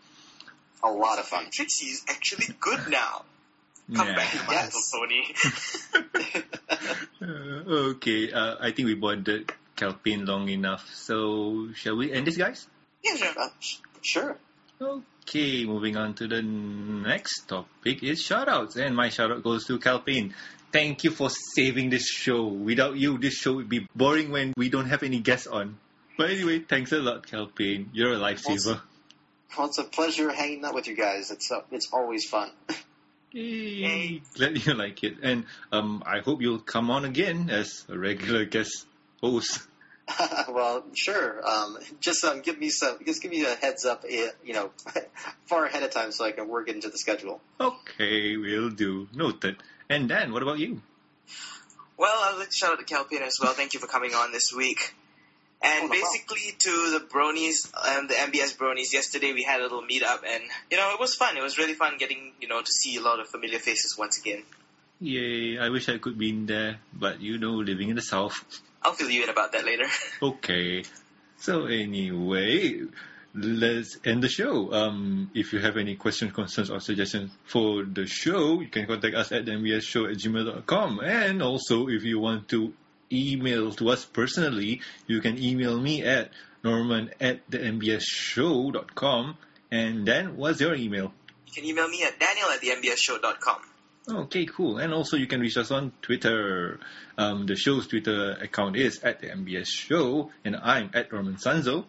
[0.81, 1.47] A lot of fun.
[1.51, 3.25] Trixie is actually good now.
[3.93, 4.15] Come yeah.
[4.15, 4.93] back to Yes.
[4.93, 6.31] little pony.
[7.21, 10.89] Uh, okay, uh, I think we boarded Calpain long enough.
[10.93, 12.67] So shall we end this, guys?
[13.03, 13.33] Yeah, sure.
[13.37, 14.37] Uh, sh- sure.
[14.81, 20.33] Okay, moving on to the next topic is shoutouts, and my shoutout goes to Calpain.
[20.71, 22.47] Thank you for saving this show.
[22.47, 25.77] Without you, this show would be boring when we don't have any guests on.
[26.17, 27.89] But anyway, thanks a lot, Calpain.
[27.93, 28.81] You're a lifesaver.
[29.57, 31.29] Well, it's a pleasure hanging out with you guys.
[31.29, 32.49] It's uh, it's always fun.
[33.31, 34.21] Yay!
[34.35, 38.45] Glad you like it, and um, I hope you'll come on again as a regular
[38.45, 38.85] guest
[39.21, 39.61] host.
[40.49, 41.41] well, sure.
[41.47, 42.97] Um, just um, give me some.
[43.05, 44.03] Just give me a heads up.
[44.07, 44.71] eh, You know,
[45.45, 47.39] far ahead of time so I can work it into the schedule.
[47.59, 49.07] Okay, we'll do.
[49.13, 49.57] Noted.
[49.89, 50.81] And Dan, what about you?
[51.97, 53.53] Well, I'd like to shout out to Calpain as well.
[53.53, 54.93] Thank you for coming on this week.
[55.61, 56.01] And Oh, no problem.
[56.01, 60.43] basically, to the bronies, um, the MBS bronies, yesterday we had a little meetup, and
[60.69, 61.37] you know it was fun.
[61.37, 64.19] It was really fun getting you know to see a lot of familiar faces once
[64.19, 64.43] again.
[64.99, 65.57] Yay!
[65.57, 68.43] I wish I could be in there, but you know, living in the south.
[68.83, 69.85] I'll fill you in about that later.
[70.21, 70.83] Okay.
[71.37, 72.81] So anyway,
[73.33, 74.71] let's end the show.
[74.71, 79.15] Um, if you have any questions, concerns, or suggestions for the show, you can contact
[79.15, 80.99] us at mbsshow at gmail.com.
[81.01, 82.73] And also, if you want to
[83.11, 86.31] email to us personally, you can email me at
[86.63, 89.37] norman at the mbsshow.com.
[89.71, 91.13] And then, what's your email?
[91.47, 93.57] you can email me at daniel at the mbsshow.com.
[94.09, 94.79] Okay, cool.
[94.79, 96.79] And also you can reach us on Twitter.
[97.17, 101.85] Um, the show's Twitter account is at the MBS Show, and I'm at Roman Sanzo.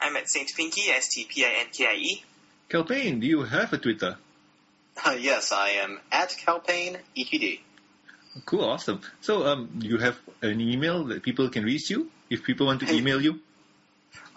[0.00, 2.24] I'm at Saint Pinky, S T P I N K I E.
[2.68, 4.16] Calpain, do you have a Twitter?
[5.18, 7.60] yes, I am at Calpain EQD.
[8.44, 9.00] Cool, awesome.
[9.20, 12.92] So, um, you have an email that people can reach you if people want to
[12.92, 13.40] email you.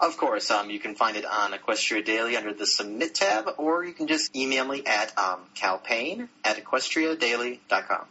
[0.00, 3.84] Of course, um, you can find it on Equestria Daily under the Submit tab, or
[3.84, 8.06] you can just email me at um, calpain at equestriadaily.com.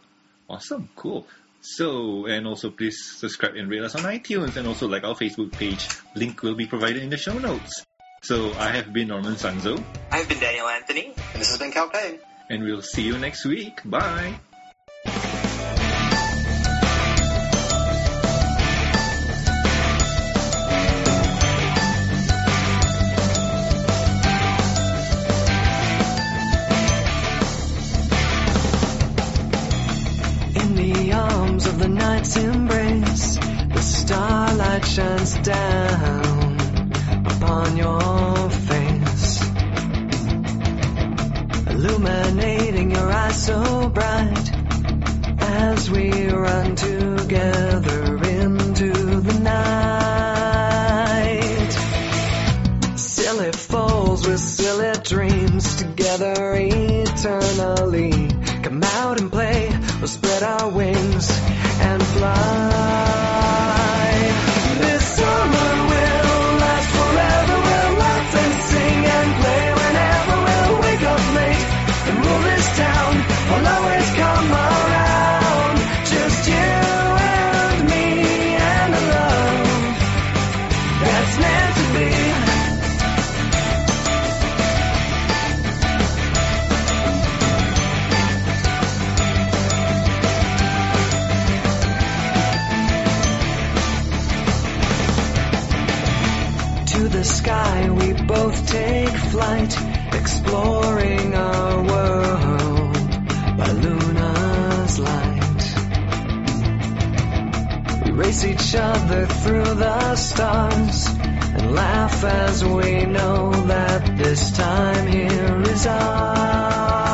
[0.48, 1.26] Awesome, cool.
[1.62, 5.52] So, and also please subscribe and rate us on iTunes, and also like our Facebook
[5.52, 5.86] page.
[6.14, 7.84] Link will be provided in the show notes.
[8.22, 9.82] So, I have been Norman Sanzo,
[10.12, 11.06] I've been Daniel Anthony.
[11.32, 12.20] And this has been Calpain.
[12.48, 13.80] and we'll see you next week.
[13.84, 14.38] Bye.
[32.20, 36.60] night's embrace, the starlight shines down
[37.24, 39.40] upon your face,
[41.66, 44.52] illuminating your eyes so bright
[45.40, 48.92] as we run together into
[49.22, 50.60] the night.
[52.98, 58.28] Silly fools with silly dreams together eternally.
[58.62, 61.59] Come out and play, we'll spread our wings
[62.20, 62.69] fly.
[108.70, 115.86] each other through the stars and laugh as we know that this time here is
[115.88, 117.09] ours.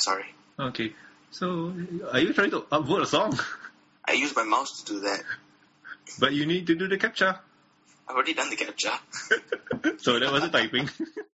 [0.00, 0.26] sorry.
[0.58, 0.92] Okay.
[1.30, 1.72] So,
[2.12, 3.38] are you trying to upload a song?
[4.04, 5.22] I use my mouse to do that.
[6.18, 7.38] But you need to do the captcha.
[8.08, 8.98] I've already done the captcha.
[10.00, 10.90] so that was a typing.